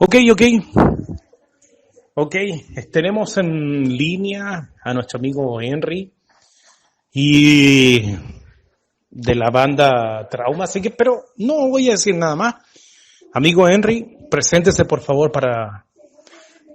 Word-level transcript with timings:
Ok, 0.00 0.14
ok. 0.30 0.42
Ok, 2.14 2.34
tenemos 2.92 3.36
en 3.38 3.96
línea 3.96 4.72
a 4.82 4.94
nuestro 4.94 5.18
amigo 5.18 5.60
Henry 5.60 6.12
y 7.12 8.14
de 9.10 9.34
la 9.34 9.50
banda 9.50 10.28
Trauma, 10.30 10.64
así 10.64 10.80
que, 10.80 10.90
pero 10.90 11.24
no 11.38 11.68
voy 11.68 11.88
a 11.88 11.92
decir 11.92 12.14
nada 12.14 12.36
más. 12.36 12.54
Amigo 13.34 13.68
Henry, 13.68 14.18
preséntese 14.30 14.84
por 14.84 15.00
favor 15.00 15.32
para 15.32 15.84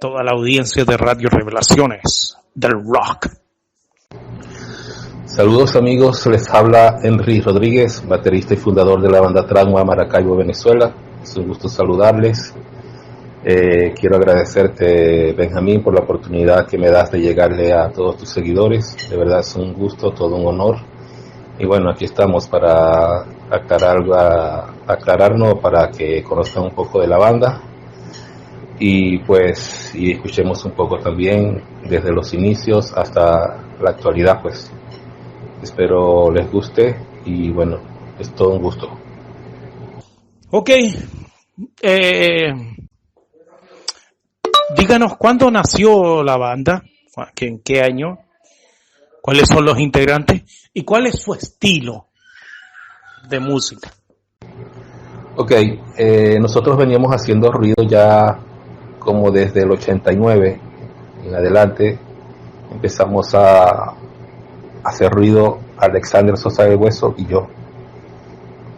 toda 0.01 0.21
la 0.21 0.31
audiencia 0.31 0.83
de 0.83 0.97
Radio 0.97 1.29
Revelaciones 1.29 2.37
del 2.53 2.73
Rock. 2.73 3.29
Saludos 5.25 5.77
amigos, 5.77 6.25
les 6.27 6.49
habla 6.49 6.99
Henry 7.01 7.39
Rodríguez, 7.39 8.05
baterista 8.05 8.53
y 8.53 8.57
fundador 8.57 9.01
de 9.01 9.09
la 9.09 9.21
banda 9.21 9.47
Trauma 9.47 9.85
Maracaibo, 9.85 10.35
Venezuela. 10.35 10.93
Es 11.23 11.37
un 11.37 11.47
gusto 11.47 11.69
saludarles. 11.69 12.53
Eh, 13.45 13.93
quiero 13.99 14.17
agradecerte, 14.17 15.33
Benjamín, 15.33 15.83
por 15.83 15.93
la 15.93 16.01
oportunidad 16.01 16.65
que 16.65 16.77
me 16.77 16.89
das 16.89 17.11
de 17.11 17.19
llegarle 17.19 17.73
a 17.73 17.89
todos 17.89 18.17
tus 18.17 18.29
seguidores. 18.29 18.95
De 19.09 19.17
verdad 19.17 19.41
es 19.41 19.55
un 19.55 19.73
gusto, 19.73 20.11
todo 20.11 20.35
un 20.35 20.47
honor. 20.47 20.77
Y 21.59 21.65
bueno, 21.65 21.91
aquí 21.91 22.05
estamos 22.05 22.47
para 22.47 23.21
aclarar, 23.49 24.03
aclararnos, 24.87 25.55
para 25.59 25.89
que 25.89 26.23
conozcan 26.23 26.63
un 26.63 26.71
poco 26.71 27.01
de 27.01 27.07
la 27.07 27.17
banda 27.17 27.61
y 28.79 29.19
pues 29.19 29.93
y 29.93 30.13
escuchemos 30.13 30.65
un 30.65 30.71
poco 30.71 30.97
también 30.97 31.61
desde 31.87 32.11
los 32.11 32.33
inicios 32.33 32.91
hasta 32.93 33.63
la 33.79 33.91
actualidad, 33.91 34.41
pues 34.41 34.71
Espero 35.63 36.29
les 36.29 36.51
guste 36.51 36.93
y 37.23 37.49
bueno, 37.49 37.79
es 38.19 38.35
todo 38.35 38.49
un 38.49 38.61
gusto. 38.61 38.89
Ok. 40.51 40.69
Eh, 41.81 42.72
díganos 44.77 45.17
cuándo 45.17 45.49
nació 45.51 46.23
la 46.23 46.37
banda, 46.37 46.83
en 47.37 47.59
qué 47.59 47.81
año, 47.81 48.19
cuáles 49.21 49.47
son 49.47 49.65
los 49.65 49.79
integrantes 49.79 50.69
y 50.73 50.83
cuál 50.83 51.07
es 51.07 51.19
su 51.21 51.33
estilo 51.33 52.07
de 53.29 53.39
música. 53.39 53.91
Ok, 55.35 55.51
eh, 55.97 56.37
nosotros 56.39 56.77
veníamos 56.77 57.11
haciendo 57.11 57.51
ruido 57.51 57.83
ya 57.83 58.37
como 58.99 59.31
desde 59.31 59.63
el 59.63 59.71
89 59.71 60.59
en 61.25 61.35
adelante. 61.35 61.97
Empezamos 62.71 63.33
a 63.33 63.93
hacer 64.83 65.11
ruido 65.11 65.59
Alexander 65.77 66.37
Sosa 66.37 66.63
de 66.63 66.75
Hueso 66.75 67.13
y 67.17 67.25
yo. 67.25 67.47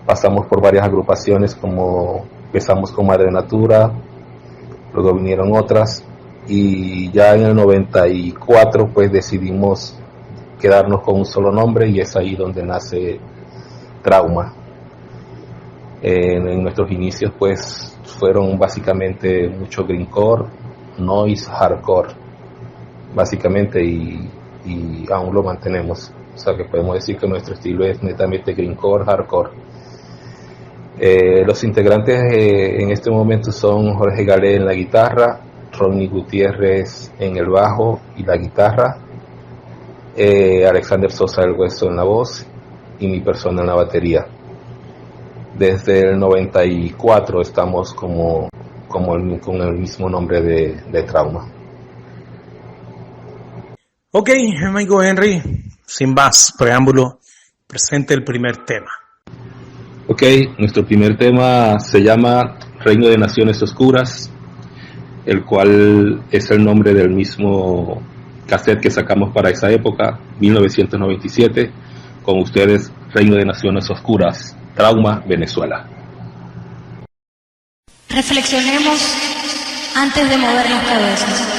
Pasamos 0.06 0.46
por 0.46 0.62
varias 0.62 0.86
agrupaciones 0.86 1.56
como 1.56 2.26
empezamos 2.46 2.92
con 2.92 3.08
Madre 3.08 3.32
Natura, 3.32 3.92
luego 4.96 5.14
vinieron 5.14 5.56
otras 5.56 6.04
y 6.48 7.12
ya 7.12 7.36
en 7.36 7.44
el 7.44 7.56
94 7.56 8.88
pues 8.94 9.12
decidimos 9.12 9.96
quedarnos 10.60 11.02
con 11.02 11.20
un 11.20 11.26
solo 11.26 11.52
nombre 11.52 11.90
y 11.90 12.00
es 12.00 12.16
ahí 12.16 12.36
donde 12.36 12.64
nace 12.64 13.20
Trauma. 14.02 14.54
En, 16.02 16.64
nuestros 16.64 16.92
inicios 16.92 17.32
pues 17.38 17.98
fueron 18.20 18.58
básicamente 18.58 19.48
mucho 19.50 19.86
greencore, 19.86 20.46
noise, 20.98 21.50
hardcore, 21.50 22.10
básicamente 23.14 23.84
y 23.84 24.30
y 24.66 25.06
aún 25.12 25.34
lo 25.34 25.44
mantenemos. 25.44 26.12
O 26.34 26.38
sea 26.38 26.56
que 26.56 26.66
podemos 26.66 26.96
decir 26.96 27.18
que 27.18 27.28
nuestro 27.28 27.54
estilo 27.54 27.86
es 27.86 28.02
netamente 28.04 28.54
greencore, 28.54 29.06
hardcore. 29.06 29.52
Eh, 30.98 31.44
los 31.46 31.62
integrantes 31.66 32.22
eh, 32.32 32.82
en 32.82 32.92
este 32.92 33.12
momento 33.12 33.52
son 33.52 33.96
Jorge 33.96 34.24
Galé 34.24 34.56
en 34.56 34.66
la 34.66 34.74
guitarra, 34.74 35.42
Ronnie 35.74 36.08
Gutiérrez 36.08 37.12
en 37.20 37.36
el 37.36 37.50
bajo 37.50 38.00
y 38.16 38.24
la 38.24 38.38
guitarra, 38.38 38.98
eh, 40.16 40.66
Alexander 40.66 41.12
Sosa 41.12 41.42
del 41.42 41.52
Hueso 41.52 41.90
en 41.90 41.98
la 41.98 42.04
voz 42.04 42.46
y 43.00 43.08
mi 43.08 43.20
persona 43.20 43.62
en 43.62 43.68
la 43.68 43.76
batería. 43.76 44.26
Desde 45.58 46.12
el 46.12 46.18
94 46.18 47.42
estamos 47.42 47.94
como, 47.94 48.50
como 48.88 49.40
con 49.42 49.56
el 49.62 49.74
mismo 49.74 50.10
nombre 50.10 50.42
de, 50.42 50.82
de 50.92 51.04
Trauma. 51.04 51.50
Ok, 54.12 54.30
amigo 54.66 55.04
Henry, 55.04 55.42
sin 55.86 56.14
más 56.14 56.54
preámbulo, 56.58 57.20
presente 57.68 58.14
el 58.14 58.24
primer 58.24 58.64
tema. 58.64 59.05
Ok, 60.08 60.22
nuestro 60.60 60.86
primer 60.86 61.18
tema 61.18 61.80
se 61.80 62.04
llama 62.04 62.60
Reino 62.80 63.08
de 63.08 63.18
Naciones 63.18 63.60
Oscuras, 63.64 64.30
el 65.26 65.44
cual 65.44 66.22
es 66.30 66.52
el 66.52 66.64
nombre 66.64 66.94
del 66.94 67.10
mismo 67.10 68.04
cassette 68.46 68.82
que 68.82 68.92
sacamos 68.92 69.34
para 69.34 69.50
esa 69.50 69.72
época, 69.72 70.20
1997, 70.40 71.72
con 72.22 72.40
ustedes 72.40 72.92
Reino 73.16 73.36
de 73.36 73.46
Naciones 73.46 73.90
Oscuras, 73.90 74.56
Trauma, 74.76 75.24
Venezuela. 75.28 75.88
Reflexionemos 78.08 79.02
antes 79.96 80.30
de 80.30 80.38
mover 80.38 80.70
las 80.70 80.84
cabezas. 80.88 81.56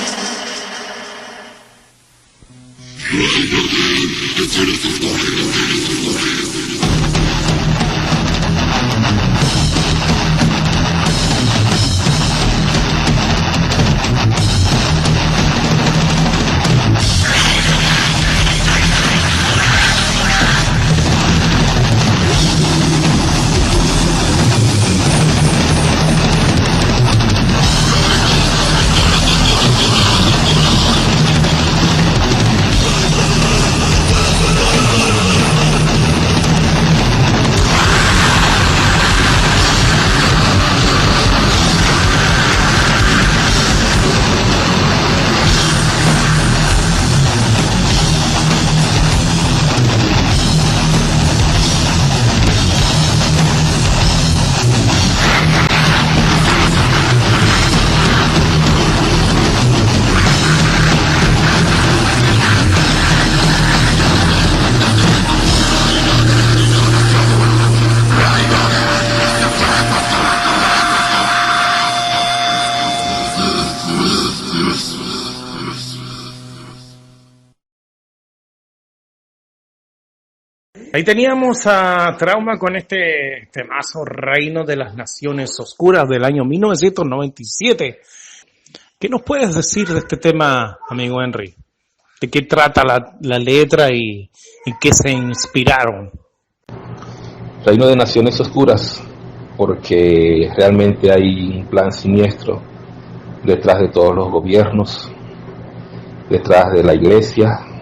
Ahí 80.96 81.04
teníamos 81.04 81.66
a 81.66 82.16
Trauma 82.18 82.58
con 82.58 82.74
este 82.74 83.50
temazo 83.52 84.02
Reino 84.02 84.64
de 84.64 84.76
las 84.76 84.96
Naciones 84.96 85.50
Oscuras 85.60 86.08
del 86.08 86.24
año 86.24 86.42
1997. 86.46 87.98
¿Qué 88.98 89.08
nos 89.10 89.20
puedes 89.20 89.54
decir 89.54 89.88
de 89.88 89.98
este 89.98 90.16
tema, 90.16 90.78
amigo 90.88 91.20
Henry? 91.20 91.54
¿De 92.18 92.30
qué 92.30 92.40
trata 92.46 92.82
la, 92.82 93.38
letra 93.38 93.90
y 93.92 94.30
en 94.64 94.74
qué 94.80 94.90
se 94.94 95.10
inspiraron? 95.10 96.12
Reino 97.66 97.88
de 97.88 97.96
Naciones 97.96 98.40
Oscuras, 98.40 99.04
porque 99.54 100.48
realmente 100.56 101.12
hay 101.12 101.58
un 101.58 101.66
plan 101.66 101.92
siniestro 101.92 102.62
detrás 103.44 103.80
de 103.80 103.88
todos 103.88 104.14
los 104.14 104.30
gobiernos, 104.30 105.12
detrás 106.30 106.72
de 106.72 106.82
la 106.82 106.94
iglesia, 106.94 107.75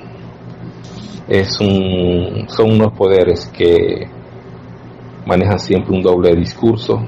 es 1.28 1.60
un, 1.60 2.46
son 2.48 2.72
unos 2.72 2.92
poderes 2.92 3.46
que 3.46 4.06
manejan 5.26 5.58
siempre 5.58 5.94
un 5.94 6.02
doble 6.02 6.34
discurso, 6.36 7.02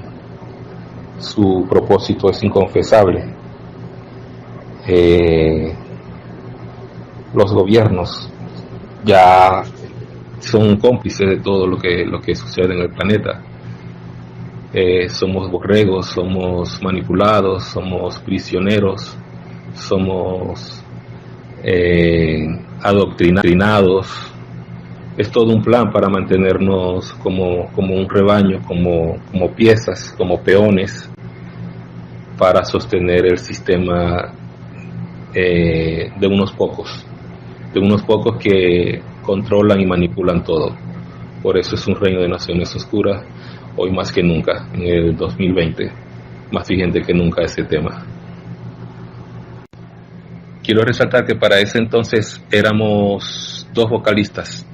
su 1.19 1.65
propósito 1.69 2.29
es 2.29 2.43
inconfesable. 2.43 3.25
Eh, 4.87 5.73
los 7.33 7.53
gobiernos 7.53 8.31
ya 9.03 9.63
son 10.39 10.77
cómplices 10.77 11.29
de 11.29 11.37
todo 11.37 11.67
lo 11.67 11.77
que, 11.77 12.05
lo 12.05 12.21
que 12.21 12.35
sucede 12.35 12.73
en 12.73 12.81
el 12.81 12.89
planeta. 12.89 13.41
eh, 14.73 15.09
somos 15.09 15.49
borregos, 15.49 16.07
somos 16.07 16.81
manipulados, 16.83 17.63
somos 17.63 18.19
prisioneros, 18.19 19.17
somos 19.73 20.83
eh, 21.63 22.45
adoctrinados. 22.81 24.07
Es 25.17 25.31
todo 25.31 25.51
un 25.53 25.63
plan 25.63 25.91
para 25.91 26.09
mantenernos 26.09 27.13
como, 27.13 27.71
como 27.73 27.95
un 27.95 28.07
rebaño, 28.07 28.61
como, 28.67 29.17
como 29.31 29.51
piezas, 29.51 30.13
como 30.15 30.41
peones, 30.43 31.09
para 32.37 32.63
sostener 32.63 33.25
el 33.25 33.39
sistema 33.39 34.31
eh, 35.33 36.11
de 36.19 36.27
unos 36.27 36.51
pocos, 36.51 37.03
de 37.73 37.79
unos 37.79 38.03
pocos 38.03 38.37
que 38.37 39.01
controlan 39.23 39.81
y 39.81 39.85
manipulan 39.87 40.43
todo. 40.43 40.75
Por 41.41 41.57
eso 41.57 41.75
es 41.75 41.87
un 41.87 41.95
reino 41.95 42.21
de 42.21 42.29
naciones 42.29 42.75
oscuras, 42.75 43.23
hoy 43.75 43.91
más 43.91 44.11
que 44.11 44.21
nunca, 44.21 44.67
en 44.73 44.81
el 44.83 45.17
2020, 45.17 45.91
más 46.51 46.67
vigente 46.67 47.01
que 47.01 47.13
nunca 47.13 47.43
ese 47.43 47.63
tema. 47.63 48.05
Quiero 50.67 50.83
resaltar 50.83 51.25
que 51.25 51.35
para 51.35 51.61
ese 51.61 51.77
entonces 51.77 52.43
éramos 52.51 53.65
dos 53.73 53.89
vocalistas 53.89 54.67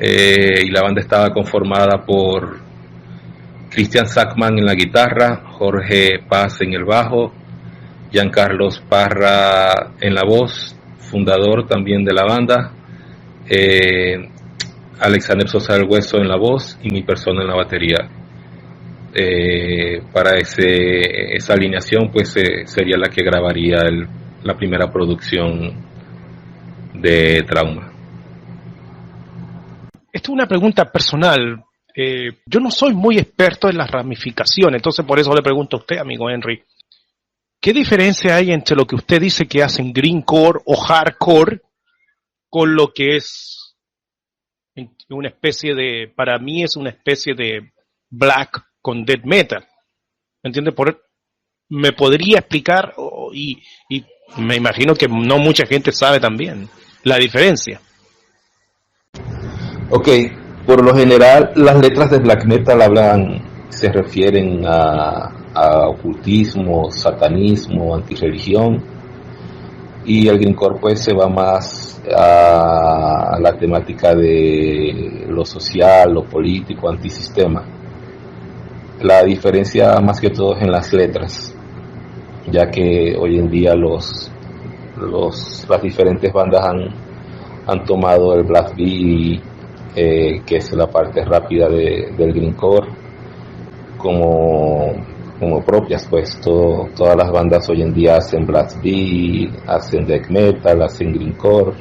eh, 0.00 0.64
y 0.64 0.70
la 0.72 0.82
banda 0.82 1.00
estaba 1.00 1.30
conformada 1.32 2.04
por 2.04 2.58
Cristian 3.70 4.08
Sackman 4.08 4.58
en 4.58 4.64
la 4.64 4.74
guitarra, 4.74 5.44
Jorge 5.52 6.18
Paz 6.28 6.62
en 6.62 6.72
el 6.72 6.82
bajo, 6.82 7.32
Carlos 8.32 8.82
Parra 8.88 9.92
en 10.00 10.16
la 10.16 10.24
voz, 10.24 10.74
fundador 10.98 11.68
también 11.68 12.04
de 12.04 12.14
la 12.14 12.24
banda, 12.24 12.72
eh, 13.48 14.16
Alexander 14.98 15.48
Sosa 15.48 15.74
del 15.74 15.86
Hueso 15.88 16.16
en 16.16 16.26
la 16.26 16.36
voz 16.36 16.76
y 16.82 16.90
mi 16.90 17.02
persona 17.02 17.42
en 17.42 17.48
la 17.48 17.54
batería. 17.54 18.08
Eh, 19.14 20.02
para 20.12 20.38
ese, 20.38 21.36
esa 21.36 21.52
alineación 21.52 22.10
pues 22.12 22.30
sería 22.64 22.96
la 22.98 23.08
que 23.08 23.22
grabaría 23.22 23.76
el, 23.82 24.08
la 24.44 24.56
primera 24.56 24.90
producción 24.90 25.84
de 26.94 27.42
Trauma. 27.42 27.92
Esto 30.12 30.30
es 30.30 30.34
una 30.34 30.46
pregunta 30.46 30.90
personal. 30.90 31.64
Eh, 31.94 32.40
yo 32.46 32.60
no 32.60 32.70
soy 32.70 32.94
muy 32.94 33.18
experto 33.18 33.68
en 33.68 33.76
las 33.76 33.90
ramificaciones, 33.90 34.78
entonces 34.78 35.04
por 35.04 35.18
eso 35.18 35.34
le 35.34 35.42
pregunto 35.42 35.76
a 35.76 35.80
usted, 35.80 35.98
amigo 35.98 36.28
Henry, 36.28 36.62
¿qué 37.60 37.72
diferencia 37.72 38.36
hay 38.36 38.50
entre 38.50 38.76
lo 38.76 38.86
que 38.86 38.96
usted 38.96 39.20
dice 39.20 39.46
que 39.46 39.62
hacen 39.62 39.92
greencore 39.92 40.60
o 40.64 40.76
hardcore 40.76 41.60
con 42.48 42.74
lo 42.74 42.92
que 42.92 43.16
es 43.16 43.76
una 45.10 45.28
especie 45.28 45.74
de, 45.74 46.12
para 46.14 46.38
mí 46.38 46.62
es 46.62 46.76
una 46.76 46.90
especie 46.90 47.34
de 47.34 47.72
black 48.10 48.64
con 48.80 49.04
death 49.04 49.24
metal? 49.24 49.66
¿Me 50.42 50.48
entiende? 50.48 50.72
Por, 50.72 51.02
¿Me 51.68 51.92
podría 51.92 52.38
explicar? 52.38 52.94
Y 53.32 53.62
me 54.38 54.56
imagino 54.56 54.94
que 54.94 55.08
no 55.08 55.38
mucha 55.38 55.66
gente 55.66 55.92
sabe 55.92 56.20
también 56.20 56.68
la 57.04 57.16
diferencia. 57.16 57.80
Ok, 59.90 60.08
por 60.66 60.84
lo 60.84 60.94
general 60.94 61.52
las 61.56 61.80
letras 61.80 62.10
de 62.10 62.18
black 62.18 62.44
metal 62.46 62.80
hablan, 62.80 63.42
se 63.68 63.90
refieren 63.90 64.64
a, 64.66 65.30
a 65.54 65.88
ocultismo, 65.88 66.90
satanismo, 66.90 67.94
antirreligión 67.94 68.82
y 70.04 70.28
el 70.28 70.38
greencore 70.38 70.78
pues 70.80 71.02
se 71.02 71.14
va 71.14 71.28
más 71.28 72.00
a 72.14 73.38
la 73.40 73.52
temática 73.56 74.14
de 74.14 75.26
lo 75.28 75.44
social, 75.44 76.12
lo 76.12 76.24
político, 76.24 76.88
antisistema. 76.88 77.64
La 79.00 79.22
diferencia 79.24 80.00
más 80.00 80.20
que 80.20 80.30
todo 80.30 80.56
es 80.56 80.62
en 80.62 80.70
las 80.70 80.92
letras 80.92 81.54
ya 82.50 82.70
que 82.70 83.16
hoy 83.18 83.38
en 83.38 83.48
día 83.48 83.74
los, 83.74 84.30
los 84.96 85.66
las 85.68 85.82
diferentes 85.82 86.32
bandas 86.32 86.64
han, 86.64 86.88
han 87.66 87.84
tomado 87.84 88.34
el 88.34 88.44
black 88.44 88.74
beat, 88.76 89.42
eh, 89.94 90.42
que 90.44 90.56
es 90.56 90.72
la 90.72 90.86
parte 90.86 91.24
rápida 91.24 91.68
de, 91.68 92.12
del 92.16 92.32
greencore, 92.32 92.88
como, 93.96 94.92
como 95.38 95.62
propias, 95.62 96.06
pues 96.08 96.40
todo, 96.40 96.88
todas 96.96 97.16
las 97.16 97.30
bandas 97.30 97.68
hoy 97.68 97.82
en 97.82 97.92
día 97.92 98.16
hacen 98.16 98.46
black 98.46 98.82
beat, 98.82 99.68
hacen 99.68 100.06
death 100.06 100.28
metal, 100.28 100.82
hacen 100.82 101.12
greencore, 101.12 101.72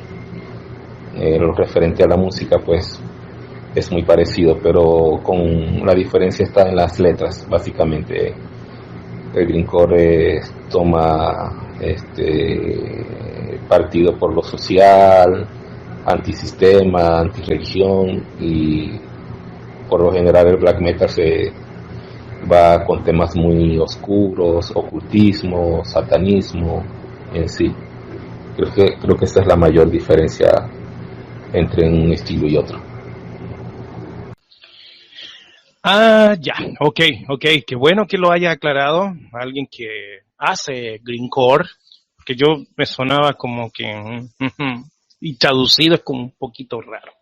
eh, 1.16 1.38
lo 1.40 1.54
referente 1.54 2.04
a 2.04 2.08
la 2.08 2.18
música, 2.18 2.58
pues 2.64 3.02
es 3.74 3.92
muy 3.92 4.04
parecido, 4.04 4.58
pero 4.62 5.20
con 5.24 5.86
la 5.86 5.94
diferencia 5.94 6.44
está 6.44 6.68
en 6.68 6.76
las 6.76 7.00
letras, 7.00 7.48
básicamente 7.50 8.36
el 9.34 9.48
Greencore 9.48 10.42
toma 10.70 11.76
este 11.80 13.06
partido 13.68 14.18
por 14.18 14.34
lo 14.34 14.44
social, 14.44 15.48
antisistema, 16.06 17.20
antirreligión 17.20 18.24
y 18.40 18.92
por 19.90 20.02
lo 20.02 20.12
general 20.12 20.48
el 20.48 20.58
black 20.58 20.82
metal 20.82 21.10
se 21.10 21.52
va 22.52 22.84
con 22.86 23.04
temas 23.04 23.36
muy 23.36 23.78
oscuros, 23.78 24.72
ocultismo, 24.76 25.84
satanismo 25.86 26.84
en 27.34 27.48
sí. 27.48 27.74
Creo 28.56 28.74
que 28.74 28.98
creo 29.00 29.16
que 29.16 29.26
esta 29.26 29.42
es 29.42 29.48
la 29.48 29.56
mayor 29.56 29.90
diferencia 29.90 30.50
entre 31.54 31.88
un 31.88 32.12
estilo 32.12 32.48
y 32.48 32.58
otro. 32.58 32.91
Ah, 35.84 36.36
ya, 36.40 36.54
ok, 36.80 37.00
ok, 37.30 37.46
qué 37.66 37.76
bueno 37.76 38.06
que 38.06 38.20
lo 38.20 38.32
haya 38.32 38.52
aclarado. 38.52 39.16
Alguien 39.34 39.68
que 39.70 40.20
hace 40.38 41.00
Greencore, 41.04 41.66
que 42.24 42.36
yo 42.36 42.64
me 42.76 42.86
sonaba 42.86 43.34
como 43.34 43.72
que, 43.72 44.28
y 45.20 45.38
traducido 45.38 45.96
es 45.96 46.02
como 46.02 46.22
un 46.24 46.32
poquito 46.38 46.82
raro. 46.82 47.14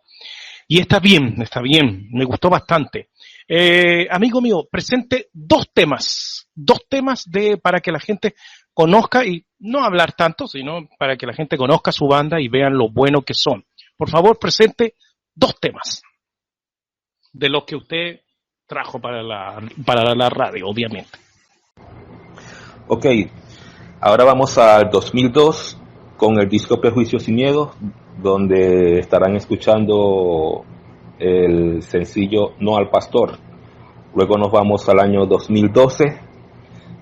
Y 0.68 0.78
está 0.78 1.00
bien, 1.00 1.40
está 1.40 1.62
bien, 1.62 2.08
me 2.12 2.24
gustó 2.24 2.50
bastante. 2.50 3.08
Eh, 3.48 4.06
amigo 4.10 4.42
mío, 4.42 4.68
presente 4.70 5.30
dos 5.32 5.72
temas, 5.72 6.46
dos 6.54 6.86
temas 6.86 7.24
de, 7.30 7.56
para 7.56 7.80
que 7.80 7.90
la 7.90 7.98
gente 7.98 8.34
conozca 8.74 9.24
y 9.24 9.44
no 9.58 9.82
hablar 9.82 10.12
tanto, 10.12 10.46
sino 10.46 10.86
para 10.98 11.16
que 11.16 11.26
la 11.26 11.32
gente 11.32 11.56
conozca 11.56 11.92
su 11.92 12.06
banda 12.06 12.40
y 12.40 12.48
vean 12.48 12.76
lo 12.76 12.90
bueno 12.90 13.22
que 13.22 13.34
son. 13.34 13.64
Por 13.96 14.10
favor, 14.10 14.38
presente 14.38 14.96
dos 15.34 15.58
temas 15.58 16.02
de 17.32 17.48
los 17.48 17.64
que 17.64 17.76
usted 17.76 18.20
trajo 18.70 19.00
para 19.00 19.20
la, 19.20 19.60
para 19.84 20.14
la 20.14 20.30
radio, 20.30 20.68
obviamente. 20.68 21.18
Ok, 22.86 23.04
ahora 24.00 24.24
vamos 24.24 24.56
al 24.58 24.88
2002 24.90 25.76
con 26.16 26.40
el 26.40 26.48
disco 26.48 26.80
Prejuicios 26.80 27.28
y 27.28 27.32
Miedos, 27.32 27.70
donde 28.22 29.00
estarán 29.00 29.34
escuchando 29.34 30.64
el 31.18 31.82
sencillo 31.82 32.52
No 32.60 32.76
al 32.76 32.90
Pastor. 32.90 33.38
Luego 34.14 34.38
nos 34.38 34.52
vamos 34.52 34.88
al 34.88 35.00
año 35.00 35.26
2012, 35.26 36.04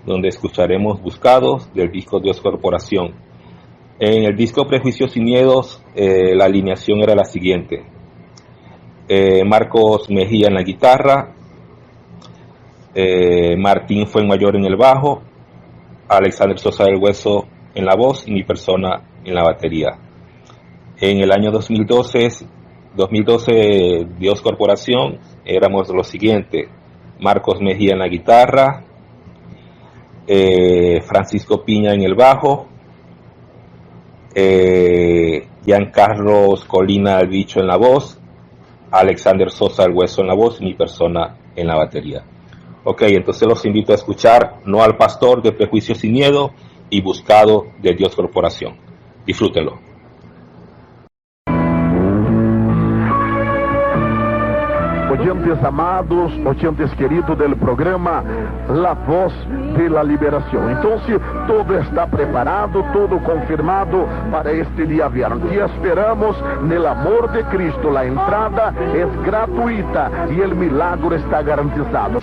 donde 0.07 0.29
escucharemos 0.29 1.03
Buscados 1.03 1.71
del 1.75 1.91
disco 1.91 2.19
Dios 2.19 2.41
Corporación. 2.41 3.15
En 4.01 4.25
el 4.25 4.35
disco 4.35 4.67
Prejuicios 4.67 5.15
y 5.19 5.21
Miedos, 5.21 5.83
eh, 5.95 6.35
la 6.35 6.47
alineación 6.47 7.03
era 7.03 7.15
la 7.15 7.25
siguiente. 7.25 7.85
Eh, 9.07 9.45
Marcos 9.45 10.09
Mejía 10.09 10.49
en 10.49 10.55
la 10.55 10.63
guitarra, 10.63 11.35
eh, 12.95 13.57
Martín 13.57 14.07
fue 14.07 14.27
mayor 14.27 14.57
en 14.57 14.65
el 14.65 14.77
bajo, 14.77 15.23
Alexander 16.09 16.59
Sosa 16.59 16.85
del 16.85 16.97
Hueso 16.97 17.47
en 17.75 17.85
la 17.85 17.95
voz 17.95 18.27
y 18.27 18.33
mi 18.33 18.43
persona 18.43 19.03
en 19.25 19.35
la 19.35 19.43
batería. 19.43 19.99
En 21.01 21.23
el 21.23 21.31
año 21.31 21.51
2012, 21.51 22.47
2012 22.97 24.07
Dios 24.19 24.41
Corporación, 24.41 25.19
éramos 25.45 25.89
lo 25.91 26.03
siguiente, 26.03 26.69
Marcos 27.21 27.61
Mejía 27.61 27.93
en 27.93 27.99
la 27.99 28.09
guitarra, 28.09 28.85
eh, 30.27 31.01
Francisco 31.03 31.65
Piña 31.65 31.93
en 31.93 32.03
el 32.03 32.15
bajo, 32.15 32.69
eh, 34.35 35.47
Giancarlos 35.65 36.65
Colina 36.65 37.21
el 37.21 37.29
bicho 37.29 37.61
en 37.61 37.67
la 37.67 37.77
voz, 37.77 38.19
Alexander 38.91 39.51
Sosa 39.51 39.85
el 39.85 39.93
hueso 39.93 40.23
en 40.23 40.29
la 40.29 40.35
voz 40.35 40.61
y 40.61 40.65
mi 40.65 40.75
persona 40.75 41.37
en 41.55 41.67
la 41.67 41.77
batería. 41.77 42.25
Ok, 42.91 43.03
entonces 43.03 43.47
los 43.47 43.67
invito 43.67 43.93
a 43.93 43.97
escuchar 43.97 44.61
No 44.65 44.83
al 44.83 44.97
Pastor 44.97 45.43
de 45.43 45.53
Prejuicio 45.53 45.95
sin 45.95 46.11
Miedo 46.11 46.53
y 46.89 47.03
Buscado 47.03 47.67
de 47.83 47.93
Dios 47.93 48.17
Corporación. 48.17 48.79
Disfrútenlo. 49.27 49.79
Oyentes 55.11 55.63
amados, 55.63 56.33
oyentes 56.47 56.91
queridos 56.95 57.39
del 57.39 57.57
programa 57.57 58.25
La 58.71 58.95
Voz 58.95 59.35
de 59.77 59.91
la 59.91 60.03
Liberación. 60.03 60.71
Entonces, 60.71 61.21
todo 61.47 61.79
está 61.79 62.07
preparado, 62.07 62.83
todo 62.95 63.23
confirmado 63.23 64.07
para 64.31 64.51
este 64.51 64.87
día 64.87 65.09
viernes. 65.09 65.53
Y 65.53 65.59
esperamos 65.59 66.37
en 66.63 66.73
el 66.73 66.87
amor 66.87 67.31
de 67.33 67.45
Cristo. 67.55 67.91
La 67.91 68.07
entrada 68.07 68.73
es 68.95 69.27
gratuita 69.27 70.27
y 70.31 70.41
el 70.41 70.55
milagro 70.55 71.15
está 71.15 71.43
garantizado. 71.43 72.21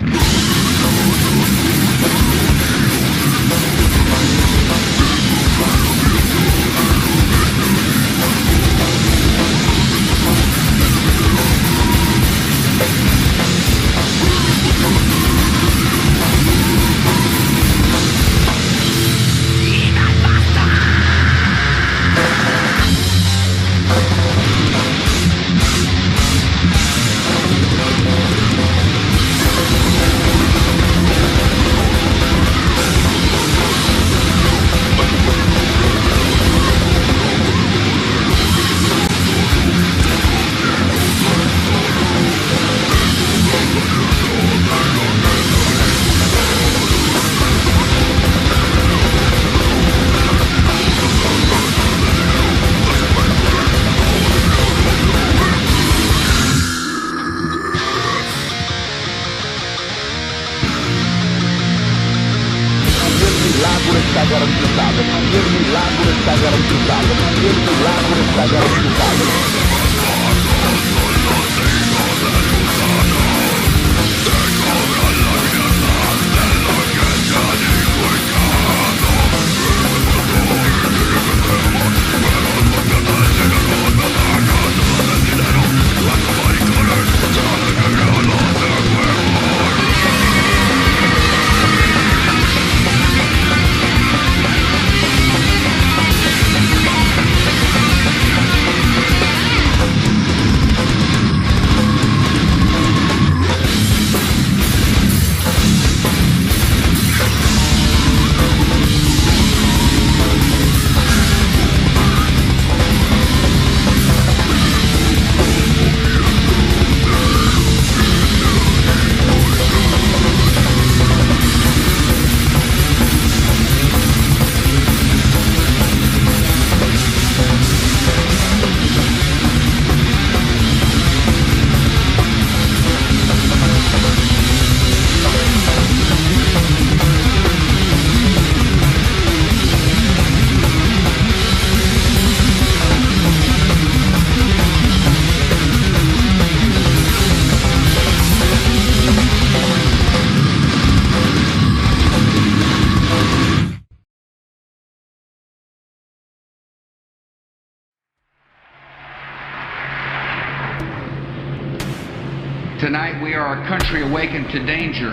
Tonight 162.78 163.22
we 163.22 163.32
are 163.32 163.62
a 163.62 163.66
country 163.66 164.02
awakened 164.02 164.50
to 164.50 164.62
danger 164.66 165.10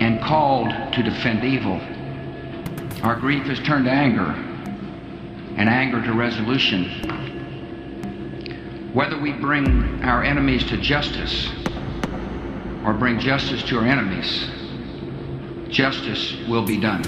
and 0.00 0.20
called 0.20 0.70
to 0.92 1.02
defend 1.04 1.44
evil. 1.44 1.80
Our 3.04 3.14
grief 3.14 3.44
has 3.44 3.60
turned 3.60 3.84
to 3.84 3.90
anger 3.92 4.26
and 5.56 5.68
anger 5.68 6.02
to 6.02 6.12
resolution. 6.14 6.90
Whether 8.92 9.16
we 9.20 9.34
bring 9.34 10.02
our 10.02 10.24
enemies 10.24 10.64
to 10.64 10.78
justice 10.78 11.48
or 12.84 12.92
bring 12.92 13.20
justice 13.20 13.62
to 13.68 13.78
our 13.78 13.86
enemies, 13.86 14.50
justice 15.68 16.38
will 16.48 16.66
be 16.66 16.80
done. 16.80 17.04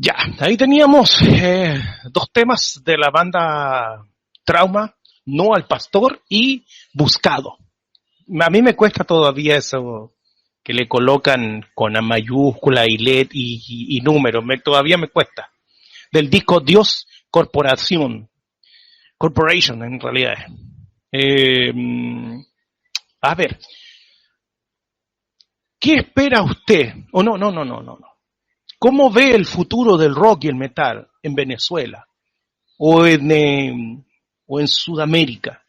Ya, 0.00 0.14
ahí 0.38 0.56
teníamos 0.56 1.20
eh, 1.22 1.76
dos 2.12 2.30
temas 2.32 2.80
de 2.84 2.96
la 2.96 3.10
banda 3.10 4.06
Trauma, 4.44 4.94
No 5.26 5.54
al 5.56 5.66
Pastor 5.66 6.22
y 6.28 6.64
Buscado. 6.92 7.58
A 8.40 8.48
mí 8.48 8.62
me 8.62 8.76
cuesta 8.76 9.02
todavía 9.02 9.56
eso 9.56 10.12
que 10.62 10.72
le 10.72 10.86
colocan 10.86 11.66
con 11.74 11.96
a 11.96 12.00
mayúscula 12.00 12.84
y 12.86 12.96
LED 12.96 13.30
y, 13.32 13.96
y, 13.96 14.00
número, 14.00 14.40
me, 14.40 14.58
todavía 14.58 14.96
me 14.98 15.08
cuesta. 15.08 15.50
Del 16.12 16.30
disco 16.30 16.60
Dios 16.60 17.08
Corporación, 17.28 18.30
Corporation 19.16 19.82
en 19.82 19.98
realidad. 19.98 20.36
Eh, 21.10 21.72
a 23.20 23.34
ver, 23.34 23.58
¿qué 25.80 25.94
espera 25.94 26.42
usted? 26.42 26.94
O 27.10 27.18
oh, 27.18 27.22
no, 27.24 27.36
no, 27.36 27.50
no, 27.50 27.64
no, 27.64 27.82
no. 27.82 28.07
¿Cómo 28.78 29.10
ve 29.10 29.30
el 29.30 29.44
futuro 29.44 29.96
del 29.96 30.14
rock 30.14 30.44
y 30.44 30.48
el 30.48 30.54
metal 30.54 31.08
en 31.22 31.34
Venezuela 31.34 32.06
o 32.78 33.04
en, 33.06 33.30
eh, 33.30 34.04
o 34.46 34.60
en 34.60 34.68
Sudamérica? 34.68 35.62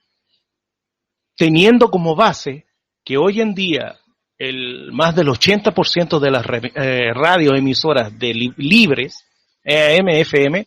Teniendo 1.35 1.89
como 1.89 2.15
base 2.15 2.67
que 3.03 3.17
hoy 3.17 3.41
en 3.41 3.55
día 3.55 3.97
el 4.37 4.91
más 4.93 5.15
del 5.15 5.27
80% 5.27 6.19
de 6.19 6.31
las 6.31 6.45
eh, 6.45 7.13
radioemisoras 7.13 8.17
de 8.17 8.53
libres, 8.57 9.25
AM, 9.65 10.07
FM, 10.07 10.65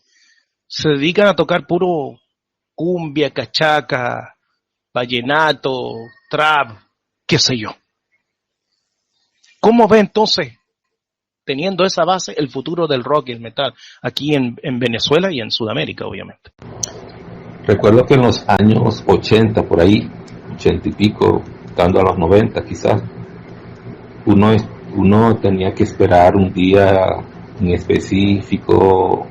se 0.66 0.88
dedican 0.90 1.26
a 1.26 1.34
tocar 1.34 1.66
puro 1.66 2.20
cumbia, 2.74 3.30
cachaca, 3.30 4.36
vallenato, 4.92 5.94
trap, 6.28 6.78
qué 7.26 7.38
sé 7.38 7.56
yo. 7.56 7.74
¿Cómo 9.60 9.88
ve 9.88 10.00
entonces, 10.00 10.58
teniendo 11.44 11.84
esa 11.84 12.04
base, 12.04 12.34
el 12.36 12.48
futuro 12.48 12.86
del 12.86 13.04
rock 13.04 13.28
y 13.28 13.32
el 13.32 13.40
metal 13.40 13.74
aquí 14.00 14.34
en, 14.34 14.56
en 14.62 14.78
Venezuela 14.78 15.32
y 15.32 15.40
en 15.40 15.50
Sudamérica, 15.50 16.06
obviamente? 16.06 16.50
Recuerdo 17.66 18.04
que 18.04 18.14
en 18.14 18.22
los 18.22 18.44
años 18.48 19.04
80, 19.06 19.62
por 19.62 19.80
ahí, 19.80 20.10
80 20.54 20.88
y 20.88 20.92
pico, 20.92 21.42
estando 21.64 22.00
a 22.00 22.02
los 22.02 22.18
90 22.18 22.64
quizás, 22.64 23.02
uno, 24.26 25.36
tenía 25.36 25.72
que 25.72 25.84
esperar 25.84 26.34
un 26.36 26.52
día 26.52 27.06
en 27.60 27.70
específico, 27.70 29.26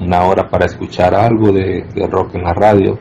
una 0.00 0.24
hora 0.24 0.48
para 0.48 0.66
escuchar 0.66 1.14
algo 1.14 1.52
de, 1.52 1.84
rock 2.10 2.36
en 2.36 2.44
la 2.44 2.54
radio, 2.54 2.98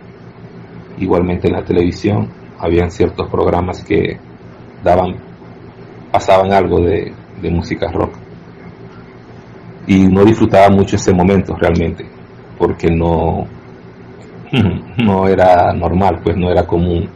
igualmente 0.97 1.47
en 1.47 1.53
la 1.53 1.63
televisión, 1.63 2.29
habían 2.59 2.91
ciertos 2.91 3.29
programas 3.29 3.83
que 3.83 4.19
daban, 4.83 5.15
pasaban 6.11 6.51
algo 6.51 6.81
de 6.81 7.13
música 7.49 7.89
rock. 7.91 8.28
Y 9.89 10.07
no 10.07 10.23
disfrutaba 10.23 10.69
mucho 10.69 10.95
ese 10.95 11.13
momento 11.13 11.53
realmente, 11.55 12.05
porque 12.57 12.87
no, 12.89 13.45
no 15.03 15.27
era 15.27 15.73
normal, 15.73 16.21
pues 16.23 16.37
no 16.37 16.49
era 16.49 16.65
común 16.65 17.09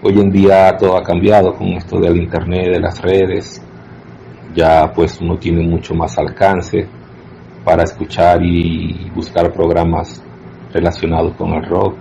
Hoy 0.00 0.20
en 0.20 0.30
día 0.30 0.76
todo 0.78 0.96
ha 0.96 1.02
cambiado 1.02 1.52
con 1.54 1.72
esto 1.72 1.98
del 1.98 2.18
internet, 2.18 2.72
de 2.72 2.80
las 2.80 3.02
redes. 3.02 3.60
Ya 4.54 4.92
pues 4.94 5.20
uno 5.20 5.36
tiene 5.38 5.66
mucho 5.66 5.92
más 5.92 6.16
alcance 6.16 6.86
para 7.64 7.82
escuchar 7.82 8.40
y 8.40 9.10
buscar 9.12 9.52
programas 9.52 10.22
relacionados 10.72 11.34
con 11.34 11.52
el 11.52 11.64
rock. 11.68 11.96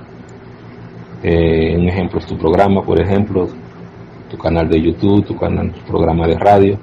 Eh, 1.24 1.76
un 1.76 1.90
ejemplo 1.90 2.20
es 2.20 2.28
tu 2.28 2.38
programa, 2.38 2.84
por 2.84 3.02
ejemplo, 3.02 3.48
tu 4.30 4.38
canal 4.38 4.70
de 4.70 4.80
YouTube, 4.80 5.26
tu 5.26 5.36
canal, 5.36 5.74
tu 5.74 5.82
programa 5.82 6.28
de 6.28 6.38
radio. 6.38 6.78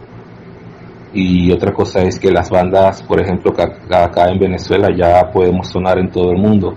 Y 1.14 1.52
otra 1.52 1.72
cosa 1.72 2.02
es 2.02 2.18
que 2.18 2.32
las 2.32 2.50
bandas, 2.50 3.02
por 3.04 3.20
ejemplo, 3.20 3.52
acá 3.56 4.26
en 4.28 4.38
Venezuela 4.38 4.88
ya 4.96 5.30
podemos 5.30 5.68
sonar 5.68 5.98
en 5.98 6.10
todo 6.10 6.32
el 6.32 6.38
mundo 6.38 6.74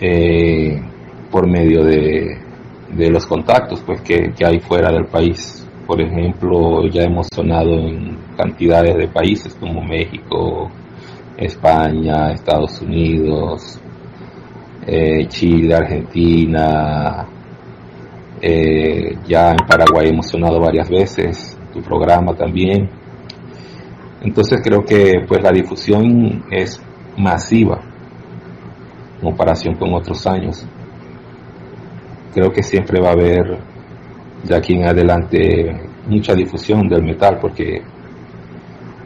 eh, 0.00 0.82
por 1.30 1.46
medio 1.46 1.84
de, 1.84 2.38
los 3.10 3.26
contactos 3.26 3.82
pues 3.84 4.00
que, 4.00 4.32
hay 4.42 4.58
fuera 4.60 4.90
del 4.90 5.04
país. 5.04 5.68
Por 5.86 6.00
ejemplo, 6.00 6.86
ya 6.88 7.02
hemos 7.02 7.26
sonado 7.34 7.72
en 7.72 8.16
cantidades 8.38 8.96
de 8.96 9.08
países 9.08 9.54
como 9.54 9.82
México, 9.82 10.70
España, 11.36 12.32
Estados 12.32 12.80
Unidos, 12.80 13.78
eh, 14.86 15.26
Chile, 15.28 15.74
Argentina, 15.74 17.26
eh, 18.40 19.16
ya 19.26 19.52
en 19.52 19.66
Paraguay 19.66 20.08
hemos 20.08 20.26
sonado 20.26 20.60
varias 20.60 20.88
veces, 20.90 21.53
tu 21.74 21.82
programa 21.82 22.34
también. 22.34 22.88
Entonces 24.22 24.60
creo 24.62 24.82
que 24.84 25.24
pues 25.28 25.42
la 25.42 25.50
difusión 25.50 26.44
es 26.50 26.80
masiva 27.18 27.80
en 29.16 29.20
comparación 29.20 29.74
con 29.74 29.92
otros 29.92 30.26
años. 30.26 30.66
Creo 32.32 32.50
que 32.50 32.62
siempre 32.62 33.00
va 33.00 33.10
a 33.10 33.12
haber 33.12 33.58
de 34.44 34.56
aquí 34.56 34.74
en 34.74 34.86
adelante 34.86 35.90
mucha 36.06 36.34
difusión 36.34 36.88
del 36.88 37.02
metal 37.02 37.38
porque 37.40 37.82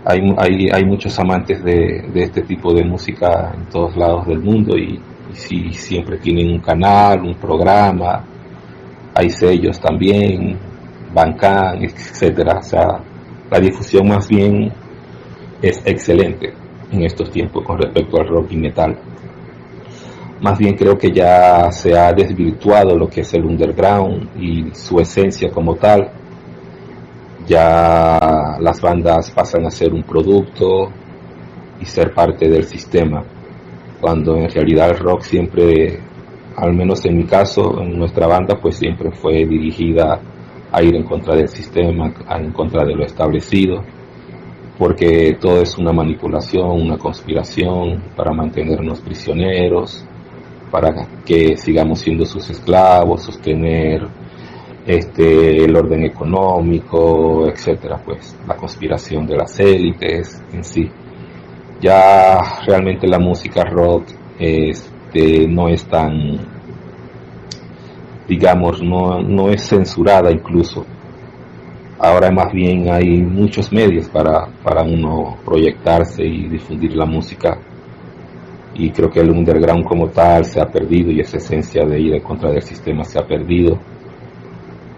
hay, 0.04 0.20
hay, 0.38 0.68
hay 0.72 0.84
muchos 0.84 1.18
amantes 1.18 1.62
de, 1.62 2.08
este 2.14 2.42
tipo 2.42 2.72
de 2.72 2.84
música 2.84 3.52
en 3.56 3.66
todos 3.66 3.96
lados 3.96 4.26
del 4.26 4.40
mundo 4.40 4.76
y, 4.76 5.00
si 5.32 5.74
siempre 5.74 6.16
tienen 6.16 6.50
un 6.52 6.60
canal, 6.60 7.20
un 7.20 7.34
programa, 7.34 8.24
hay 9.14 9.28
sellos 9.28 9.78
también, 9.78 10.58
Bancan, 11.18 11.82
etcétera. 11.82 12.58
O 12.58 12.62
sea, 12.62 13.00
la 13.50 13.58
difusión 13.58 14.08
más 14.08 14.28
bien 14.28 14.72
es 15.60 15.82
excelente 15.84 16.52
en 16.92 17.02
estos 17.02 17.30
tiempos 17.30 17.64
con 17.64 17.78
respecto 17.78 18.20
al 18.20 18.28
rock 18.28 18.52
y 18.52 18.56
metal. 18.56 18.96
Más 20.40 20.56
bien 20.56 20.76
creo 20.76 20.96
que 20.96 21.10
ya 21.10 21.72
se 21.72 21.98
ha 21.98 22.12
desvirtuado 22.12 22.96
lo 22.96 23.08
que 23.08 23.22
es 23.22 23.34
el 23.34 23.44
underground 23.44 24.40
y 24.40 24.70
su 24.72 25.00
esencia 25.00 25.50
como 25.50 25.74
tal. 25.74 26.08
Ya 27.46 28.56
las 28.60 28.80
bandas 28.80 29.30
pasan 29.32 29.66
a 29.66 29.70
ser 29.70 29.92
un 29.92 30.04
producto 30.04 30.92
y 31.80 31.84
ser 31.84 32.12
parte 32.12 32.48
del 32.48 32.64
sistema, 32.64 33.24
cuando 34.00 34.36
en 34.36 34.50
realidad 34.50 34.90
el 34.90 34.98
rock 34.98 35.22
siempre, 35.22 35.98
al 36.56 36.74
menos 36.74 37.04
en 37.06 37.16
mi 37.16 37.24
caso, 37.24 37.80
en 37.80 37.98
nuestra 37.98 38.26
banda, 38.26 38.58
pues 38.60 38.76
siempre 38.76 39.10
fue 39.10 39.46
dirigida 39.46 40.20
a 40.70 40.82
ir 40.82 40.94
en 40.94 41.04
contra 41.04 41.34
del 41.34 41.48
sistema, 41.48 42.12
en 42.30 42.52
contra 42.52 42.84
de 42.84 42.94
lo 42.94 43.04
establecido, 43.04 43.82
porque 44.78 45.36
todo 45.40 45.62
es 45.62 45.76
una 45.76 45.92
manipulación, 45.92 46.70
una 46.70 46.98
conspiración 46.98 48.02
para 48.16 48.32
mantenernos 48.32 49.00
prisioneros, 49.00 50.04
para 50.70 50.94
que 51.24 51.56
sigamos 51.56 52.00
siendo 52.00 52.24
sus 52.26 52.48
esclavos, 52.50 53.22
sostener 53.22 54.06
este 54.86 55.64
el 55.64 55.76
orden 55.76 56.04
económico, 56.04 57.46
etcétera, 57.48 58.00
pues 58.04 58.36
la 58.46 58.56
conspiración 58.56 59.26
de 59.26 59.36
las 59.36 59.58
élites 59.60 60.42
en 60.52 60.64
sí. 60.64 60.88
Ya 61.80 62.40
realmente 62.66 63.06
la 63.06 63.18
música 63.18 63.64
rock 63.64 64.06
este, 64.38 65.46
no 65.46 65.68
es 65.68 65.84
tan, 65.86 66.57
digamos, 68.28 68.82
no, 68.82 69.20
no 69.22 69.48
es 69.48 69.66
censurada 69.66 70.30
incluso. 70.30 70.84
Ahora 71.98 72.30
más 72.30 72.52
bien 72.52 72.88
hay 72.92 73.22
muchos 73.22 73.72
medios 73.72 74.08
para, 74.08 74.46
para 74.62 74.82
uno 74.82 75.36
proyectarse 75.44 76.24
y 76.24 76.46
difundir 76.48 76.94
la 76.94 77.06
música 77.06 77.58
y 78.74 78.90
creo 78.90 79.10
que 79.10 79.20
el 79.20 79.30
underground 79.30 79.84
como 79.84 80.08
tal 80.08 80.44
se 80.44 80.60
ha 80.60 80.66
perdido 80.66 81.10
y 81.10 81.20
esa 81.20 81.38
esencia 81.38 81.84
de 81.84 81.98
ir 81.98 82.14
en 82.14 82.22
contra 82.22 82.52
del 82.52 82.62
sistema 82.62 83.02
se 83.02 83.18
ha 83.18 83.26
perdido, 83.26 83.76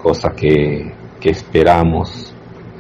cosa 0.03 0.31
que, 0.37 0.93
que 1.19 1.31
esperamos 1.31 2.35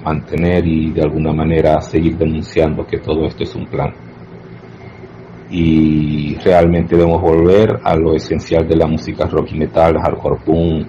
mantener 0.04 0.66
y 0.66 0.90
de 0.90 1.02
alguna 1.02 1.32
manera 1.32 1.80
seguir 1.80 2.18
denunciando 2.18 2.86
que 2.86 2.98
todo 2.98 3.24
esto 3.24 3.44
es 3.44 3.54
un 3.54 3.66
plan. 3.66 4.09
Y 5.50 6.36
realmente 6.36 6.96
debemos 6.96 7.20
volver 7.20 7.80
a 7.82 7.96
lo 7.96 8.14
esencial 8.14 8.68
de 8.68 8.76
la 8.76 8.86
música 8.86 9.26
rock 9.26 9.48
y 9.52 9.58
metal, 9.58 9.98
hardcore 10.00 10.44
punk 10.44 10.88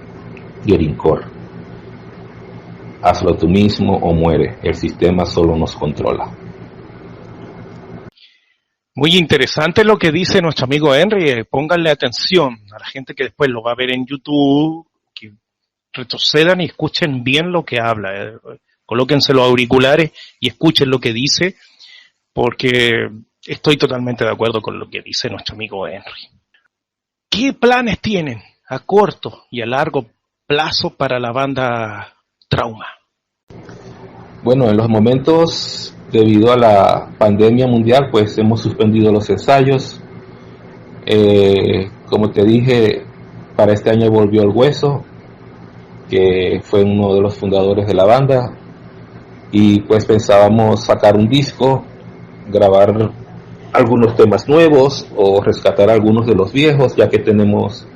y 0.64 0.72
greencore. 0.72 1.24
Hazlo 3.02 3.36
tú 3.36 3.48
mismo 3.48 3.96
o 3.96 4.14
muere, 4.14 4.58
el 4.62 4.74
sistema 4.74 5.26
solo 5.26 5.56
nos 5.56 5.74
controla. 5.74 6.30
Muy 8.94 9.16
interesante 9.16 9.84
lo 9.84 9.96
que 9.96 10.12
dice 10.12 10.42
nuestro 10.42 10.66
amigo 10.66 10.94
Henry. 10.94 11.30
Eh, 11.30 11.44
pónganle 11.44 11.90
atención 11.90 12.58
a 12.72 12.78
la 12.78 12.84
gente 12.84 13.14
que 13.14 13.24
después 13.24 13.48
lo 13.48 13.62
va 13.62 13.72
a 13.72 13.76
ver 13.76 13.90
en 13.90 14.04
YouTube, 14.04 14.86
que 15.14 15.32
retrocedan 15.94 16.60
y 16.60 16.66
escuchen 16.66 17.24
bien 17.24 17.50
lo 17.50 17.64
que 17.64 17.80
habla. 17.80 18.10
Eh. 18.14 18.34
Colóquense 18.84 19.32
los 19.32 19.48
auriculares 19.48 20.12
y 20.38 20.48
escuchen 20.48 20.90
lo 20.90 20.98
que 20.98 21.14
dice, 21.14 21.56
porque 22.34 23.08
estoy 23.46 23.76
totalmente 23.76 24.24
de 24.24 24.30
acuerdo 24.30 24.60
con 24.60 24.78
lo 24.78 24.88
que 24.88 25.02
dice 25.02 25.28
nuestro 25.28 25.54
amigo 25.54 25.86
Henry. 25.86 26.28
¿Qué 27.28 27.52
planes 27.52 28.00
tienen 28.00 28.42
a 28.68 28.80
corto 28.80 29.44
y 29.50 29.62
a 29.62 29.66
largo 29.66 30.06
plazo 30.46 30.90
para 30.90 31.18
la 31.18 31.32
banda 31.32 32.14
Trauma? 32.48 32.86
Bueno, 34.42 34.68
en 34.68 34.76
los 34.76 34.88
momentos 34.88 35.94
debido 36.10 36.52
a 36.52 36.56
la 36.56 37.08
pandemia 37.16 37.66
mundial, 37.66 38.08
pues 38.10 38.36
hemos 38.38 38.60
suspendido 38.60 39.10
los 39.10 39.28
ensayos. 39.30 40.00
Eh, 41.06 41.90
como 42.06 42.30
te 42.30 42.44
dije, 42.44 43.04
para 43.56 43.72
este 43.72 43.90
año 43.90 44.10
volvió 44.10 44.42
el 44.42 44.50
hueso, 44.50 45.04
que 46.10 46.60
fue 46.62 46.82
uno 46.82 47.14
de 47.14 47.22
los 47.22 47.34
fundadores 47.34 47.86
de 47.86 47.94
la 47.94 48.04
banda, 48.04 48.52
y 49.50 49.80
pues 49.80 50.04
pensábamos 50.04 50.84
sacar 50.84 51.16
un 51.16 51.28
disco, 51.28 51.84
grabar 52.50 53.10
algunos 53.72 54.14
temas 54.16 54.48
nuevos 54.48 55.06
o 55.16 55.40
rescatar 55.42 55.90
algunos 55.90 56.26
de 56.26 56.34
los 56.34 56.52
viejos, 56.52 56.94
ya 56.94 57.08
que 57.08 57.18
tenemos 57.18 57.86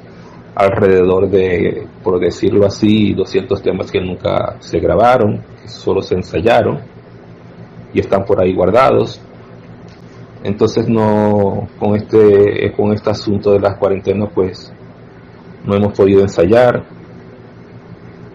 alrededor 0.55 1.29
de, 1.29 1.87
por 2.03 2.19
decirlo 2.19 2.67
así, 2.67 3.13
200 3.13 3.63
temas 3.63 3.91
que 3.91 4.01
nunca 4.01 4.57
se 4.61 4.81
grabaron, 4.81 5.45
solo 5.67 6.01
se 6.01 6.15
ensayaron 6.15 6.81
y 7.93 8.01
están 8.01 8.25
por 8.25 8.43
ahí 8.43 8.55
guardados. 8.55 9.21
Entonces 10.43 10.89
no 10.89 11.69
con 11.79 11.97
este 11.97 12.73
con 12.77 12.93
este 12.93 13.11
asunto 13.11 13.53
de 13.53 13.59
las 13.59 13.77
cuarentenas 13.79 14.31
pues 14.35 14.73
no 15.67 15.75
hemos 15.75 15.93
podido 15.93 16.21
ensayar. 16.23 16.85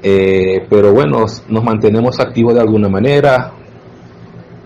Eh, 0.03 0.65
pero 0.69 0.93
bueno, 0.93 1.25
nos 1.47 1.63
mantenemos 1.63 2.19
activos 2.19 2.55
de 2.55 2.61
alguna 2.61 2.89
manera, 2.89 3.53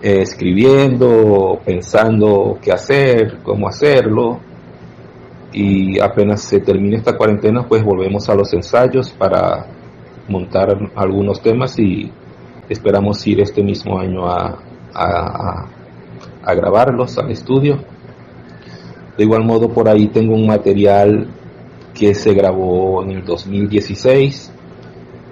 eh, 0.06 0.22
escribiendo, 0.22 1.58
pensando 1.64 2.60
qué 2.62 2.70
hacer, 2.70 3.38
cómo 3.42 3.66
hacerlo. 3.66 4.38
Y 5.52 5.98
apenas 5.98 6.42
se 6.42 6.60
termine 6.60 6.98
esta 6.98 7.16
cuarentena, 7.16 7.66
pues 7.66 7.82
volvemos 7.82 8.28
a 8.28 8.36
los 8.36 8.52
ensayos 8.52 9.10
para 9.10 9.66
montar 10.28 10.78
algunos 10.94 11.42
temas 11.42 11.76
y 11.80 12.12
esperamos 12.68 13.26
ir 13.26 13.40
este 13.40 13.64
mismo 13.64 13.98
año 13.98 14.28
a, 14.28 14.60
a, 14.94 16.54
grabarlos 16.54 17.18
al 17.18 17.32
estudio. 17.32 17.78
De 19.18 19.24
igual 19.24 19.44
modo, 19.44 19.70
por 19.70 19.88
ahí 19.88 20.06
tengo 20.06 20.36
un 20.36 20.46
material 20.46 21.26
que 21.92 22.14
se 22.14 22.32
grabó 22.32 23.02
en 23.02 23.10
el 23.10 23.24
2016, 23.24 24.52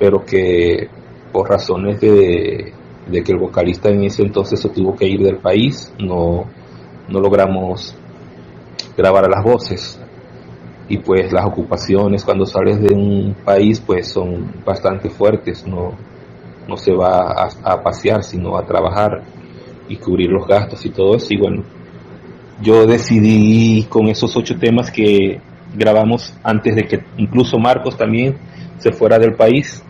pero 0.00 0.24
que 0.24 0.88
por 1.30 1.48
razones 1.48 2.00
de, 2.00 2.72
que 3.10 3.32
el 3.32 3.38
vocalista 3.38 3.90
en 3.90 4.04
ese 4.04 4.22
entonces 4.22 4.60
se 4.60 4.68
tuvo 4.68 4.94
que 4.96 5.06
ir 5.06 5.20
del 5.22 5.38
país, 5.38 5.92
no, 5.98 6.44
no 7.08 7.20
logramos 7.20 7.94
grabar 8.96 9.24
a 9.24 9.28
las 9.28 9.44
voces. 9.44 10.00
Y 10.88 10.98
pues 10.98 11.32
las 11.32 11.46
ocupaciones 11.46 12.24
cuando 12.24 12.44
sales 12.44 12.80
de 12.80 12.94
un 12.94 13.34
país 13.44 13.80
pues 13.80 14.08
son 14.08 14.52
bastante 14.64 15.08
fuertes, 15.08 15.66
no, 15.66 15.92
no 16.68 16.76
se 16.76 16.92
va 16.92 17.32
a, 17.32 17.48
a 17.62 17.82
pasear 17.82 18.22
sino 18.22 18.56
a 18.56 18.66
trabajar 18.66 19.22
y 19.88 19.96
cubrir 19.96 20.30
los 20.30 20.46
gastos 20.46 20.84
y 20.84 20.90
todo 20.90 21.16
eso. 21.16 21.28
Y 21.30 21.38
bueno, 21.38 21.62
yo 22.60 22.86
decidí 22.86 23.84
con 23.84 24.08
esos 24.08 24.36
ocho 24.36 24.58
temas 24.58 24.90
que 24.90 25.40
grabamos 25.74 26.34
antes 26.42 26.76
de 26.76 26.86
que 26.86 27.04
incluso 27.16 27.58
Marcos 27.58 27.96
también 27.96 28.36
se 28.78 28.92
fuera 28.92 29.18
del 29.18 29.34
país. 29.34 29.82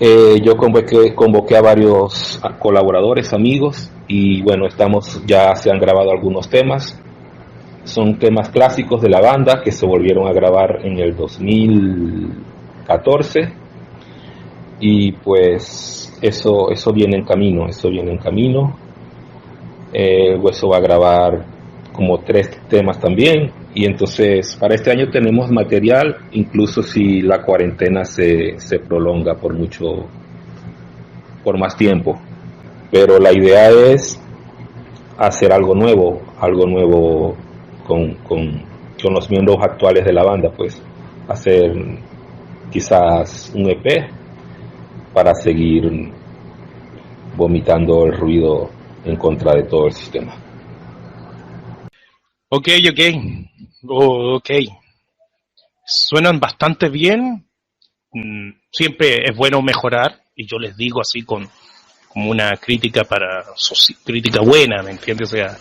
Eh, 0.00 0.40
yo 0.42 0.56
convoqué, 0.56 1.12
convoqué 1.12 1.56
a 1.56 1.60
varios 1.60 2.40
colaboradores, 2.60 3.32
amigos, 3.32 3.90
y 4.06 4.42
bueno, 4.42 4.68
estamos, 4.68 5.20
ya 5.26 5.56
se 5.56 5.72
han 5.72 5.80
grabado 5.80 6.12
algunos 6.12 6.48
temas. 6.48 6.96
Son 7.82 8.16
temas 8.18 8.50
clásicos 8.50 9.00
de 9.00 9.08
la 9.08 9.20
banda 9.20 9.60
que 9.62 9.72
se 9.72 9.86
volvieron 9.86 10.28
a 10.28 10.32
grabar 10.32 10.84
en 10.84 10.98
el 10.98 11.16
2014. 11.16 13.52
Y 14.80 15.12
pues 15.12 16.16
eso, 16.22 16.70
eso 16.70 16.92
viene 16.92 17.16
en 17.16 17.24
camino, 17.24 17.66
eso 17.66 17.88
viene 17.88 18.12
en 18.12 18.18
camino. 18.18 18.76
Eh, 19.92 20.34
el 20.34 20.38
hueso 20.38 20.68
va 20.68 20.76
a 20.76 20.80
grabar 20.80 21.44
como 21.98 22.20
tres 22.20 22.48
temas 22.68 23.00
también. 23.00 23.50
Y 23.74 23.84
entonces 23.84 24.56
para 24.56 24.76
este 24.76 24.92
año 24.92 25.10
tenemos 25.10 25.50
material 25.50 26.16
incluso 26.30 26.80
si 26.80 27.22
la 27.22 27.42
cuarentena 27.42 28.04
se, 28.04 28.56
se 28.60 28.78
prolonga 28.78 29.34
por 29.34 29.52
mucho 29.52 30.06
por 31.42 31.58
más 31.58 31.76
tiempo. 31.76 32.16
Pero 32.92 33.18
la 33.18 33.32
idea 33.32 33.68
es 33.70 34.22
hacer 35.18 35.52
algo 35.52 35.74
nuevo 35.74 36.22
algo 36.40 36.66
nuevo 36.66 37.36
con, 37.84 38.14
con, 38.22 38.62
con 39.02 39.14
los 39.14 39.28
miembros 39.28 39.56
actuales 39.60 40.04
de 40.04 40.12
la 40.12 40.22
banda 40.22 40.52
pues. 40.56 40.80
Hacer 41.26 41.72
quizás 42.70 43.52
un 43.56 43.70
EP 43.70 44.08
para 45.12 45.34
seguir 45.34 46.12
vomitando 47.36 48.06
el 48.06 48.12
ruido 48.12 48.70
en 49.04 49.16
contra 49.16 49.54
de 49.54 49.64
todo 49.64 49.86
el 49.86 49.92
sistema. 49.92 50.47
Ok, 52.50 52.68
ok, 52.90 53.00
oh, 53.88 54.36
ok. 54.36 54.50
Suenan 55.84 56.40
bastante 56.40 56.88
bien. 56.88 57.46
Mm, 58.10 58.52
siempre 58.70 59.24
es 59.28 59.36
bueno 59.36 59.60
mejorar 59.60 60.22
y 60.34 60.46
yo 60.46 60.58
les 60.58 60.74
digo 60.74 61.02
así 61.02 61.22
con 61.22 61.46
como 62.08 62.30
una 62.30 62.56
crítica 62.56 63.04
para 63.04 63.44
crítica 64.02 64.40
buena, 64.40 64.82
¿me 64.82 64.92
entiendes? 64.92 65.28
O 65.28 65.36
sea, 65.36 65.58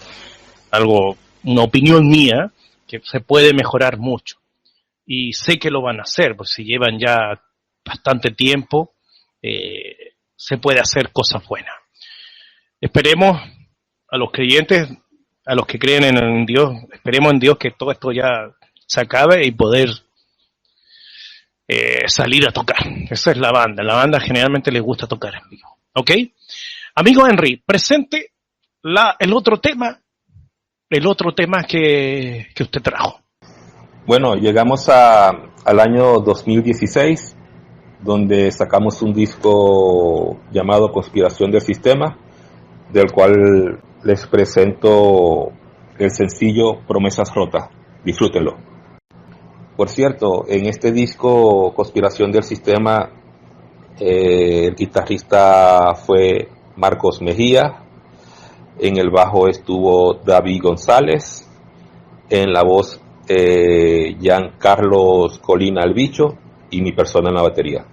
algo, 0.71 1.17
una 1.43 1.63
opinión 1.63 2.07
mía 2.07 2.51
que 2.87 3.01
se 3.03 3.19
puede 3.19 3.53
mejorar 3.53 3.97
mucho. 3.97 4.37
Y 5.05 5.33
sé 5.33 5.59
que 5.59 5.69
lo 5.69 5.81
van 5.81 5.99
a 5.99 6.03
hacer, 6.03 6.37
porque 6.37 6.51
si 6.51 6.63
llevan 6.63 6.99
ya 6.99 7.41
bastante 7.85 8.31
tiempo, 8.31 8.95
eh, 9.41 10.13
se 10.35 10.57
puede 10.57 10.79
hacer 10.79 11.11
cosas 11.11 11.45
buenas. 11.45 11.75
Esperemos 12.79 13.41
a 14.09 14.17
los 14.17 14.31
creyentes, 14.31 14.89
a 15.47 15.55
los 15.55 15.65
que 15.65 15.79
creen 15.79 16.03
en 16.03 16.45
Dios, 16.45 16.75
esperemos 16.91 17.31
en 17.31 17.39
Dios 17.39 17.57
que 17.57 17.71
todo 17.71 17.91
esto 17.91 18.11
ya 18.11 18.51
se 18.85 19.01
acabe 19.01 19.45
y 19.45 19.51
poder 19.51 19.89
eh, 21.67 22.07
salir 22.07 22.47
a 22.47 22.51
tocar. 22.51 22.77
Esa 23.09 23.31
es 23.31 23.37
la 23.37 23.51
banda. 23.51 23.83
La 23.83 23.95
banda 23.95 24.19
generalmente 24.19 24.71
les 24.71 24.81
gusta 24.81 25.07
tocar 25.07 25.35
en 25.35 25.49
vivo. 25.49 25.77
¿Ok? 25.93 26.11
Amigo 26.95 27.25
Henry, 27.25 27.63
presente 27.65 28.31
la, 28.81 29.15
el 29.19 29.33
otro 29.33 29.59
tema, 29.59 29.99
el 30.89 31.07
otro 31.07 31.33
tema 31.33 31.63
que, 31.63 32.47
que 32.53 32.63
usted 32.63 32.81
trajo. 32.81 33.21
Bueno, 34.05 34.35
llegamos 34.35 34.89
a, 34.89 35.29
al 35.29 35.79
año 35.79 36.19
2016 36.19 37.35
donde 38.01 38.51
sacamos 38.51 39.01
un 39.01 39.13
disco 39.13 40.39
llamado 40.51 40.91
Conspiración 40.91 41.51
del 41.51 41.61
Sistema, 41.61 42.17
del 42.91 43.11
cual 43.11 43.81
les 44.03 44.25
presento 44.27 45.51
el 45.97 46.11
sencillo 46.11 46.79
Promesas 46.87 47.33
Rotas. 47.33 47.69
Disfrútenlo. 48.03 48.57
Por 49.75 49.89
cierto, 49.89 50.45
en 50.47 50.65
este 50.67 50.91
disco 50.91 51.73
Conspiración 51.75 52.31
del 52.31 52.43
Sistema, 52.43 53.09
eh, 53.99 54.65
el 54.65 54.75
guitarrista 54.75 55.93
fue 55.95 56.49
Marcos 56.75 57.21
Mejía, 57.21 57.83
en 58.79 58.97
el 58.97 59.09
bajo 59.09 59.47
estuvo 59.47 60.15
David 60.15 60.61
González, 60.61 61.47
en 62.29 62.53
la 62.53 62.63
voz 62.63 62.99
eh, 63.27 64.15
Carlos 64.57 65.39
Colina 65.39 65.81
Albicho 65.81 66.37
y 66.69 66.81
mi 66.81 66.91
persona 66.91 67.29
en 67.29 67.35
la 67.35 67.41
batería. 67.41 67.85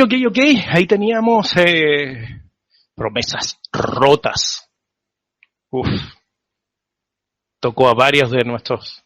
Ok, 0.00 0.12
ok. 0.28 0.38
Ahí 0.68 0.86
teníamos 0.86 1.56
eh, 1.56 2.42
promesas 2.94 3.60
rotas. 3.72 4.68
Uf. 5.70 5.88
Tocó 7.60 7.88
a 7.88 7.94
varios 7.94 8.30
de 8.30 8.44
nuestros, 8.44 9.04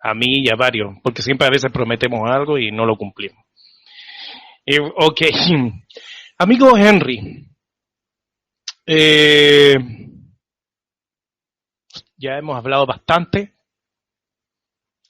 a 0.00 0.14
mí 0.14 0.44
y 0.44 0.50
a 0.50 0.56
varios, 0.56 0.96
porque 1.02 1.22
siempre 1.22 1.46
a 1.46 1.50
veces 1.50 1.70
prometemos 1.72 2.28
algo 2.28 2.58
y 2.58 2.72
no 2.72 2.84
lo 2.84 2.96
cumplimos. 2.96 3.44
Eh, 4.66 4.80
ok. 4.80 5.20
Amigo 6.38 6.76
Henry, 6.76 7.46
eh, 8.86 9.76
ya 12.16 12.38
hemos 12.38 12.56
hablado 12.56 12.86
bastante. 12.86 13.54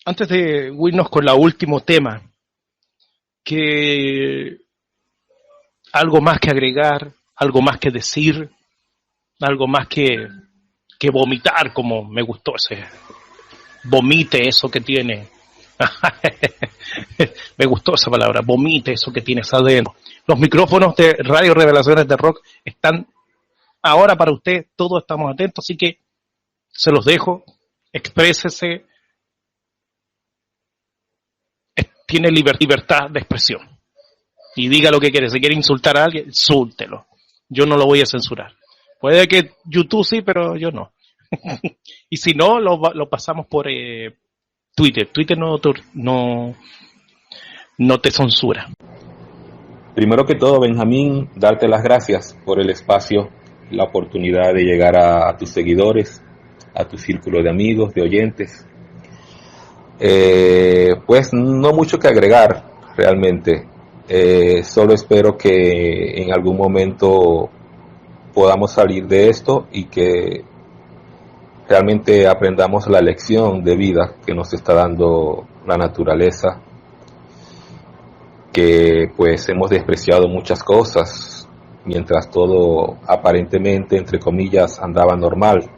Antes 0.05 0.29
de 0.29 0.75
irnos 0.75 1.09
con 1.09 1.29
el 1.29 1.35
último 1.35 1.81
tema, 1.81 2.21
que 3.45 4.62
algo 5.92 6.20
más 6.20 6.40
que 6.40 6.50
agregar, 6.50 7.12
algo 7.37 7.61
más 7.61 7.78
que 7.78 7.90
decir, 7.90 8.50
algo 9.40 9.66
más 9.66 9.87
que, 9.88 10.28
que 10.98 11.11
vomitar, 11.11 11.72
como 11.72 12.05
me 12.05 12.22
gustó 12.22 12.57
ese. 12.57 12.83
Vomite 13.85 14.48
eso 14.48 14.70
que 14.70 14.81
tiene. 14.81 15.28
me 17.59 17.66
gustó 17.66 17.94
esa 17.94 18.11
palabra, 18.11 18.40
vomite 18.40 18.92
eso 18.92 19.12
que 19.12 19.20
tienes 19.20 19.52
adentro. 19.52 19.94
Los 20.26 20.38
micrófonos 20.38 20.96
de 20.96 21.14
Radio 21.18 21.55
Revelaciones 21.55 22.07
de 22.07 22.16
Rock 22.16 22.40
están 22.64 23.07
ahora 23.83 24.16
para 24.16 24.33
usted, 24.33 24.66
todos 24.76 25.02
estamos 25.02 25.31
atentos, 25.33 25.64
así 25.64 25.76
que 25.76 25.98
se 26.68 26.90
los 26.90 27.05
dejo, 27.05 27.44
exprésese, 27.92 28.87
tiene 32.07 32.31
libertad 32.31 33.11
de 33.11 33.20
expresión 33.20 33.71
y 34.57 34.69
diga 34.69 34.91
lo 34.91 35.01
que 35.01 35.11
quiere. 35.11 35.29
Si 35.29 35.41
quiere 35.41 35.55
insultar 35.55 35.97
a 35.97 36.05
alguien, 36.05 36.27
insúltelo. 36.27 37.07
Yo 37.49 37.67
no 37.67 37.77
lo 37.77 37.87
voy 37.87 38.01
a 38.01 38.07
censurar. 38.07 38.53
Puede 39.01 39.27
que 39.27 39.53
YouTube 39.65 40.05
sí, 40.05 40.23
pero 40.23 40.57
yo 40.57 40.71
no. 40.71 40.93
y 42.11 42.17
si 42.17 42.35
no, 42.35 42.61
lo, 42.61 42.79
lo 42.95 43.09
pasamos 43.09 43.47
por 43.47 43.69
eh, 43.69 44.15
Twitter. 44.75 45.09
Twitter 45.12 45.37
no, 45.38 45.59
no, 45.95 46.55
no 47.79 48.01
te 48.01 48.11
censura. 48.11 48.69
Primero 49.95 50.25
que 50.25 50.37
todo, 50.37 50.61
Benjamín, 50.61 51.29
darte 51.37 51.69
las 51.69 51.83
gracias 51.83 52.35
por 52.47 52.61
el 52.61 52.71
espacio, 52.71 53.29
la 53.71 53.85
oportunidad 53.85 54.55
de 54.55 54.62
llegar 54.62 54.97
a, 54.97 55.37
tus 55.37 55.51
seguidores, 55.51 56.23
a 56.75 56.87
tu 56.87 56.97
círculo 56.97 57.43
de 57.43 57.51
amigos, 57.51 57.93
de 57.93 58.03
oyentes. 58.03 58.67
Eh, 60.01 60.95
pues 61.07 61.33
no 61.33 61.73
mucho 61.73 61.99
que 61.99 62.09
agregar 62.09 62.65
realmente. 62.97 63.69
Eh, 64.14 64.62
solo 64.62 64.92
espero 64.92 65.38
que 65.38 66.22
en 66.22 66.35
algún 66.35 66.59
momento 66.59 67.48
podamos 68.35 68.72
salir 68.72 69.07
de 69.07 69.31
esto 69.31 69.68
y 69.72 69.87
que 69.87 70.44
realmente 71.66 72.29
aprendamos 72.29 72.88
la 72.88 73.01
lección 73.01 73.64
de 73.64 73.75
vida 73.75 74.16
que 74.27 74.35
nos 74.35 74.53
está 74.53 74.75
dando 74.75 75.46
la 75.66 75.79
naturaleza, 75.79 76.61
que 78.53 79.11
pues 79.16 79.48
hemos 79.48 79.70
despreciado 79.70 80.29
muchas 80.29 80.62
cosas 80.62 81.48
mientras 81.87 82.29
todo 82.29 82.98
aparentemente, 83.07 83.96
entre 83.96 84.18
comillas, 84.18 84.79
andaba 84.79 85.16
normal. 85.16 85.70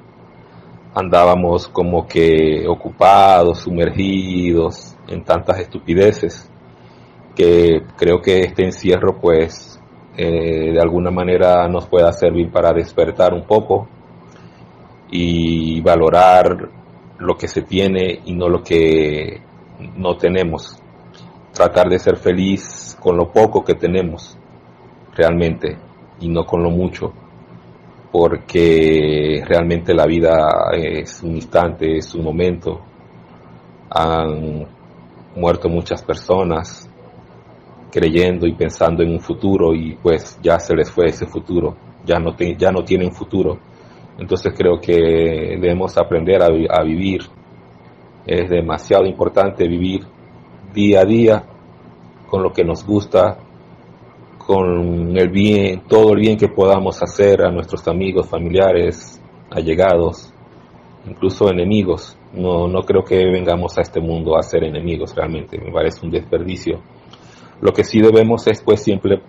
Andábamos 0.93 1.69
como 1.69 2.09
que 2.09 2.67
ocupados, 2.67 3.61
sumergidos 3.61 4.97
en 5.07 5.23
tantas 5.23 5.61
estupideces 5.61 6.51
que 7.35 7.83
creo 7.97 8.21
que 8.21 8.41
este 8.41 8.65
encierro 8.65 9.19
pues 9.21 9.81
eh, 10.17 10.73
de 10.73 10.81
alguna 10.81 11.11
manera 11.11 11.67
nos 11.69 11.87
pueda 11.87 12.13
servir 12.13 12.51
para 12.51 12.73
despertar 12.73 13.35
un 13.35 13.45
poco 13.47 13.89
y 15.11 15.81
valorar 15.81 16.69
lo 17.19 17.37
que 17.37 17.49
se 17.49 17.63
tiene 17.63 18.21
y 18.25 18.35
no 18.35 18.49
lo 18.49 18.63
que 18.63 19.41
no 19.97 20.17
tenemos. 20.17 20.79
Tratar 21.53 21.89
de 21.89 21.99
ser 21.99 22.17
feliz 22.17 22.97
con 23.01 23.17
lo 23.17 23.31
poco 23.31 23.65
que 23.65 23.75
tenemos 23.75 24.37
realmente 25.15 25.77
y 26.21 26.29
no 26.29 26.45
con 26.45 26.63
lo 26.63 26.71
mucho 26.71 27.13
porque 28.15 29.43
realmente 29.45 29.93
la 29.93 30.07
vida 30.07 30.71
es 30.73 31.21
un 31.25 31.35
instante, 31.35 31.97
es 31.97 32.15
un 32.15 32.23
momento. 32.23 32.81
Han 33.91 34.69
muerto 35.35 35.69
muchas 35.69 36.01
personas, 36.01 36.89
creyendo 37.95 38.45
y 38.49 38.55
pensando 38.55 39.05
en 39.05 39.11
un 39.11 39.21
futuro 39.21 39.73
y 39.73 39.95
pues 39.95 40.37
ya 40.43 40.59
se 40.59 40.75
les 40.75 40.91
fue 40.91 41.07
ese 41.07 41.27
futuro, 41.27 41.77
ya 42.05 42.19
no, 42.19 42.35
ya 42.59 42.73
no 42.73 42.83
tienen 42.83 43.13
futuro. 43.13 43.57
Entonces 44.19 44.53
creo 44.57 44.81
que 44.81 44.97
debemos 45.61 45.97
aprender 45.97 46.43
a, 46.43 46.47
a 46.47 46.83
vivir. 46.83 47.21
Es 48.27 48.51
demasiado 48.51 49.07
importante 49.07 49.69
vivir 49.69 50.01
día 50.73 51.03
a 51.03 51.05
día 51.05 51.45
con 52.29 52.43
lo 52.43 52.53
que 52.53 52.65
nos 52.65 52.85
gusta, 52.85 53.39
con 54.45 55.17
el 55.17 55.29
bien, 55.29 55.83
todo 55.89 56.15
el 56.15 56.19
bien 56.19 56.37
que 56.37 56.49
podamos 56.49 57.01
hacer 57.01 57.43
a 57.43 57.53
nuestros 57.53 57.87
amigos, 57.87 58.29
familiares, 58.29 59.23
allegados, 59.51 60.33
incluso 61.07 61.49
enemigos. 61.49 62.19
No, 62.33 62.67
no 62.67 62.83
creo 62.83 63.05
que 63.05 63.25
vengamos 63.25 63.79
a 63.79 63.83
este 63.83 64.01
mundo 64.01 64.37
a 64.37 64.43
ser 64.43 64.65
enemigos 64.65 65.15
realmente, 65.15 65.59
me 65.59 65.71
parece 65.71 66.05
un 66.05 66.11
desperdicio 66.11 66.81
lo 67.61 67.73
que 67.73 67.85
sí 67.85 68.01
debemos 68.01 68.47
es 68.47 68.63
pues 68.63 68.83
siempre 68.83 69.23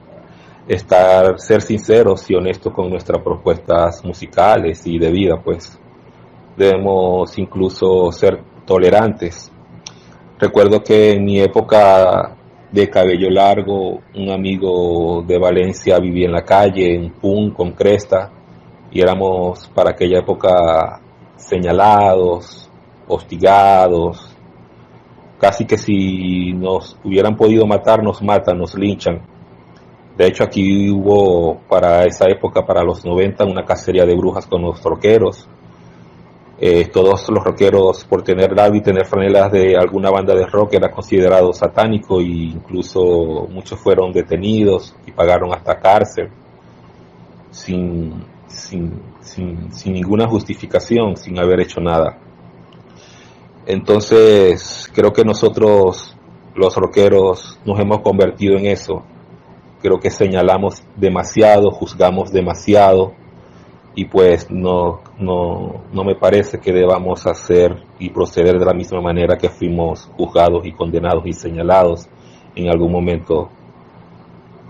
estar, 0.68 1.40
ser 1.40 1.62
sinceros 1.62 2.30
y 2.30 2.36
honestos 2.36 2.74
con 2.74 2.90
nuestras 2.90 3.22
propuestas 3.22 4.04
musicales 4.04 4.86
y 4.86 4.98
de 4.98 5.12
vida, 5.12 5.42
pues 5.44 5.80
debemos 6.58 7.38
incluso 7.38 8.12
ser 8.12 8.42
tolerantes. 8.66 9.52
Recuerdo 10.40 10.84
que 10.84 11.12
en 11.12 11.24
mi 11.24 11.40
época 11.40 12.36
de 12.72 12.90
cabello 12.90 13.30
largo, 13.30 14.02
un 14.16 14.30
amigo 14.30 15.24
de 15.26 15.38
Valencia 15.38 15.98
vivía 16.00 16.26
en 16.26 16.34
la 16.34 16.44
calle, 16.44 16.96
en 16.96 17.12
Pun, 17.12 17.52
con 17.52 17.72
cresta, 17.72 18.32
y 18.92 19.02
éramos 19.02 19.70
para 19.74 19.92
aquella 19.92 20.20
época 20.20 21.00
señalados, 21.38 22.70
hostigados, 23.08 24.35
casi 25.40 25.66
que 25.66 25.78
si 25.78 26.54
nos 26.54 26.98
hubieran 27.04 27.36
podido 27.36 27.66
matar, 27.66 28.04
nos 28.04 28.22
matan, 28.22 28.58
nos 28.58 28.76
linchan. 28.76 29.22
De 30.18 30.28
hecho, 30.28 30.44
aquí 30.44 30.90
hubo 30.90 31.60
para 31.68 32.06
esa 32.06 32.30
época, 32.30 32.66
para 32.66 32.84
los 32.84 33.04
90, 33.04 33.44
una 33.46 33.66
cacería 33.66 34.06
de 34.06 34.16
brujas 34.16 34.46
con 34.46 34.62
los 34.62 34.82
roqueros. 34.82 35.48
Eh, 36.58 36.88
todos 36.88 37.30
los 37.30 37.44
rockeros, 37.44 38.06
por 38.06 38.24
tener 38.24 38.56
y 38.74 38.82
tener 38.82 39.06
franelas 39.06 39.52
de 39.52 39.76
alguna 39.76 40.10
banda 40.10 40.34
de 40.34 40.46
rock, 40.46 40.76
era 40.76 40.90
considerado 40.90 41.52
satánico 41.52 42.22
e 42.22 42.54
incluso 42.56 43.46
muchos 43.52 43.78
fueron 43.78 44.14
detenidos 44.14 44.96
y 45.06 45.12
pagaron 45.12 45.54
hasta 45.54 45.78
cárcel 45.78 46.30
sin, 47.56 48.24
sin, 48.48 49.02
sin, 49.22 49.72
sin 49.74 49.94
ninguna 49.94 50.28
justificación, 50.28 51.16
sin 51.16 51.40
haber 51.40 51.62
hecho 51.62 51.80
nada. 51.80 52.18
Entonces, 53.66 54.92
creo 54.94 55.12
que 55.12 55.24
nosotros, 55.24 56.16
los 56.56 56.76
rockeros, 56.76 57.60
nos 57.66 57.80
hemos 57.80 58.02
convertido 58.02 58.58
en 58.58 58.68
eso. 58.68 59.04
Creo 59.82 60.00
que 60.00 60.10
señalamos 60.10 60.84
demasiado, 60.96 61.72
juzgamos 61.72 62.32
demasiado 62.32 63.14
y 63.96 64.06
pues 64.06 64.52
no, 64.52 65.02
no, 65.18 65.84
no 65.92 66.04
me 66.04 66.16
parece 66.16 66.60
que 66.60 66.74
debamos 66.74 67.26
hacer 67.26 67.84
y 67.98 68.10
proceder 68.10 68.60
de 68.60 68.66
la 68.66 68.74
misma 68.74 69.02
manera 69.02 69.38
que 69.38 69.50
fuimos 69.50 70.12
juzgados 70.18 70.66
y 70.66 70.74
condenados 70.74 71.26
y 71.26 71.34
señalados 71.34 72.08
en 72.56 72.70
algún 72.70 72.92
momento. 72.92 73.50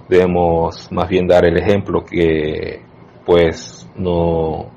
Debemos 0.07 0.91
más 0.91 1.09
bien 1.09 1.27
dar 1.27 1.45
el 1.45 1.57
ejemplo 1.57 2.05
que 2.05 2.83
pues 3.25 3.89
no, 3.95 4.67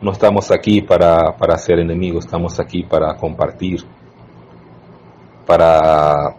no 0.00 0.12
estamos 0.12 0.50
aquí 0.50 0.80
para, 0.80 1.36
para 1.36 1.58
ser 1.58 1.78
enemigos, 1.78 2.24
estamos 2.24 2.58
aquí 2.58 2.82
para 2.82 3.16
compartir, 3.16 3.80
para 5.46 6.36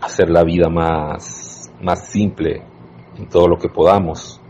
hacer 0.00 0.30
la 0.30 0.42
vida 0.42 0.68
más, 0.68 1.70
más 1.82 2.08
simple 2.08 2.62
en 3.16 3.28
todo 3.28 3.46
lo 3.46 3.58
que 3.58 3.68
podamos. 3.68 4.40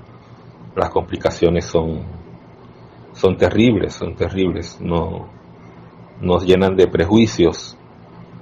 Las 0.76 0.90
complicaciones 0.90 1.64
son, 1.64 2.02
son 3.12 3.36
terribles, 3.36 3.94
son 3.94 4.14
terribles, 4.14 4.80
no, 4.80 5.28
nos 6.20 6.44
llenan 6.44 6.76
de 6.76 6.86
prejuicios 6.86 7.76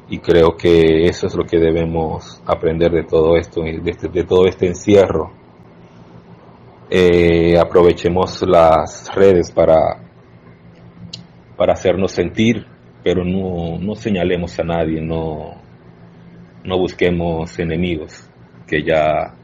y 0.09 0.18
creo 0.18 0.57
que 0.57 1.07
eso 1.07 1.27
es 1.27 1.35
lo 1.35 1.44
que 1.44 1.59
debemos 1.59 2.42
aprender 2.44 2.92
de 2.92 3.05
todo 3.05 3.37
esto, 3.37 3.62
de, 3.62 3.81
este, 3.90 4.09
de 4.09 4.25
todo 4.25 4.46
este 4.46 4.66
encierro 4.66 5.41
eh, 6.94 7.59
aprovechemos 7.59 8.42
las 8.42 9.11
redes 9.14 9.50
para, 9.50 10.05
para 11.57 11.72
hacernos 11.72 12.12
sentir, 12.12 12.66
pero 13.02 13.24
no, 13.24 13.78
no 13.78 13.94
señalemos 13.94 14.59
a 14.59 14.62
nadie, 14.62 15.00
no, 15.00 15.55
no 16.62 16.78
busquemos 16.78 17.59
enemigos, 17.59 18.28
que 18.66 18.83
ya 18.83 19.35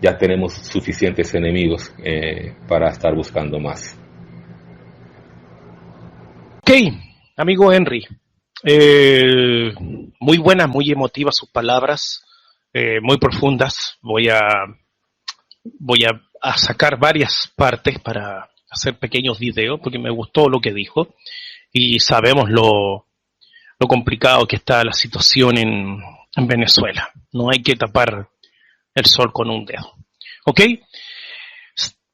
ya 0.00 0.18
tenemos 0.18 0.54
suficientes 0.54 1.32
enemigos 1.32 1.94
eh, 2.02 2.56
para 2.66 2.90
estar 2.90 3.14
buscando 3.14 3.60
más. 3.60 3.96
Ok, 6.58 6.72
amigo 7.36 7.72
Henry, 7.72 8.04
eh, 8.64 9.72
muy 10.18 10.38
buenas, 10.38 10.68
muy 10.68 10.90
emotivas 10.90 11.36
sus 11.36 11.48
palabras, 11.50 12.24
muy 13.00 13.18
profundas. 13.18 13.96
Voy 14.02 14.28
a 14.28 14.40
voy 15.78 16.04
a, 16.04 16.20
a, 16.42 16.56
sacar 16.58 16.98
varias 16.98 17.50
partes 17.54 17.98
para 18.00 18.50
hacer 18.70 18.98
pequeños 18.98 19.38
videos 19.38 19.80
porque 19.80 19.98
me 19.98 20.10
gustó 20.10 20.48
lo 20.48 20.60
que 20.60 20.72
dijo 20.72 21.14
y 21.72 22.00
sabemos 22.00 22.50
lo, 22.50 23.06
lo 23.78 23.86
complicado 23.86 24.46
que 24.46 24.56
está 24.56 24.84
la 24.84 24.92
situación 24.92 25.58
en, 25.58 26.02
en 26.36 26.46
Venezuela. 26.46 27.10
No 27.32 27.50
hay 27.50 27.62
que 27.62 27.76
tapar 27.76 28.28
el 28.94 29.06
sol 29.06 29.32
con 29.32 29.50
un 29.50 29.64
dedo. 29.64 29.94
¿Ok? 30.44 30.60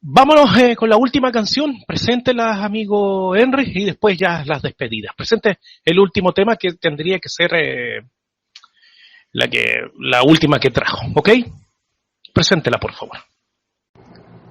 Vámonos 0.01 0.57
eh, 0.59 0.77
con 0.77 0.89
la 0.89 0.97
última 0.97 1.33
canción. 1.33 1.83
Preséntelas, 1.87 2.59
amigo 2.59 3.35
Henry, 3.35 3.73
y 3.75 3.85
después 3.85 4.17
ya 4.17 4.45
las 4.45 4.63
despedidas. 4.63 5.15
Presente 5.17 5.59
el 5.85 5.99
último 5.99 6.33
tema 6.33 6.57
que 6.57 6.75
tendría 6.75 7.19
que 7.19 7.29
ser 7.29 7.53
eh, 7.55 8.03
la, 9.33 9.49
que, 9.49 9.91
la 9.99 10.23
última 10.23 10.61
que 10.61 10.71
trajo. 10.71 11.01
¿Ok? 11.17 11.31
Preséntela, 12.33 12.79
por 12.79 12.93
favor. 12.93 13.19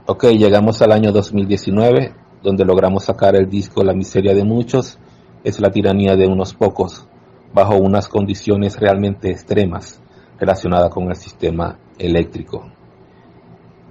Ok, 0.10 0.24
llegamos 0.38 0.82
al 0.82 0.94
año 0.94 1.12
2019, 1.12 2.14
donde 2.42 2.64
logramos 2.64 3.04
sacar 3.04 3.36
el 3.36 3.50
disco 3.50 3.84
La 3.84 3.94
miseria 3.94 4.34
de 4.34 4.46
muchos 4.46 4.98
es 5.44 5.60
la 5.60 5.70
tiranía 5.70 6.16
de 6.16 6.26
unos 6.26 6.54
pocos, 6.54 7.06
bajo 7.54 7.76
unas 7.76 8.08
condiciones 8.08 8.80
realmente 8.80 9.30
extremas 9.30 10.02
relacionadas 10.40 10.92
con 10.92 11.10
el 11.10 11.18
sistema 11.18 11.78
eléctrico. 12.00 12.72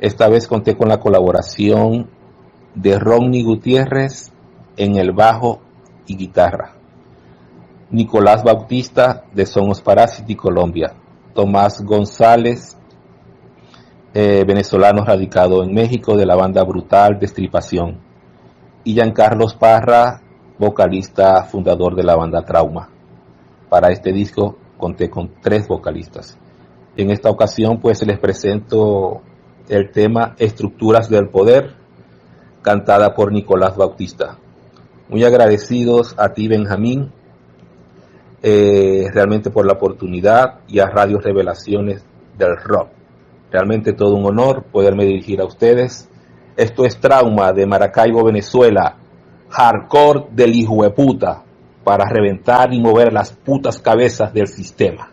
Esta 0.00 0.31
vez 0.31 0.48
conté 0.48 0.74
con 0.74 0.88
la 0.88 1.00
colaboración 1.00 2.09
de 2.74 2.98
Ronnie 2.98 3.44
Gutiérrez 3.44 4.33
en 4.79 4.96
el 4.96 5.12
bajo 5.12 5.61
y 6.07 6.16
guitarra, 6.16 6.76
Nicolás 7.90 8.42
Bautista 8.42 9.24
de 9.35 9.44
Somos 9.44 9.83
Parásiti 9.83 10.35
Colombia, 10.35 10.94
Tomás 11.35 11.83
González, 11.83 12.76
eh, 14.18 14.44
venezolano 14.46 15.05
radicado 15.05 15.62
en 15.62 15.74
México 15.74 16.16
de 16.16 16.24
la 16.24 16.35
banda 16.35 16.64
Brutal 16.64 17.18
Destripación, 17.18 17.98
y 18.83 18.94
Giancarlos 18.94 19.55
Parra, 19.57 20.22
vocalista 20.59 21.44
fundador 21.44 21.94
de 21.94 22.02
la 22.02 22.16
banda 22.16 22.42
Trauma. 22.42 22.88
Para 23.68 23.90
este 23.90 24.14
disco 24.14 24.57
conté 24.79 25.11
con 25.11 25.33
tres 25.42 25.68
vocalistas. 25.68 26.38
En 26.96 27.11
esta 27.11 27.29
ocasión 27.29 27.79
pues 27.79 28.07
les 28.07 28.18
presento 28.18 29.20
el 29.68 29.90
tema 29.90 30.35
Estructuras 30.38 31.11
del 31.11 31.29
Poder, 31.29 31.74
cantada 32.62 33.14
por 33.14 33.31
Nicolás 33.33 33.76
Bautista. 33.76 34.38
Muy 35.11 35.24
agradecidos 35.24 36.14
a 36.16 36.31
ti 36.31 36.48
Benjamín, 36.48 37.12
eh, 38.42 39.11
realmente 39.12 39.50
por 39.50 39.66
la 39.66 39.74
oportunidad 39.74 40.61
y 40.68 40.79
a 40.79 40.87
Radio 40.87 41.18
Revelaciones 41.18 42.02
del 42.38 42.57
Rock. 42.57 42.96
Realmente 43.51 43.93
todo 43.93 44.15
un 44.15 44.27
honor 44.27 44.65
poderme 44.65 45.05
dirigir 45.05 45.41
a 45.41 45.47
ustedes. 45.47 46.09
Esto 46.57 46.85
es 46.85 46.99
Trauma 46.99 47.53
de 47.53 47.67
Maracaibo, 47.67 48.25
Venezuela 48.25 48.97
hardcore 49.49 50.27
del 50.33 50.55
hijo 50.55 50.83
de 50.83 50.91
puta 50.91 51.43
para 51.85 52.05
reventar 52.09 52.75
y 52.75 52.81
mover 52.81 53.13
las 53.13 53.33
putas 53.33 53.79
cabezas 53.79 54.33
del 54.33 54.49
sistema. 54.49 55.11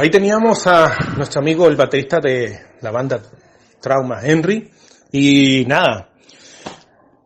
Ahí 0.00 0.08
teníamos 0.08 0.66
a 0.66 0.96
nuestro 1.14 1.42
amigo 1.42 1.68
el 1.68 1.76
baterista 1.76 2.20
de 2.20 2.58
la 2.80 2.90
banda 2.90 3.20
Trauma, 3.82 4.20
Henry. 4.22 4.70
Y 5.12 5.66
nada, 5.66 6.08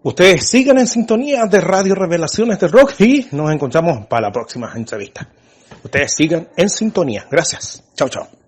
ustedes 0.02 0.50
sigan 0.50 0.78
en 0.78 0.88
sintonía 0.88 1.44
de 1.48 1.60
Radio 1.60 1.94
Revelaciones 1.94 2.58
de 2.58 2.66
Rock 2.66 2.94
y 2.98 3.28
nos 3.30 3.52
encontramos 3.52 4.08
para 4.08 4.22
la 4.22 4.32
próxima 4.32 4.72
entrevista. 4.74 5.28
Ustedes 5.84 6.16
sigan 6.16 6.48
en 6.56 6.68
sintonía. 6.68 7.28
Gracias. 7.30 7.80
Chao, 7.94 8.08
chao. 8.08 8.43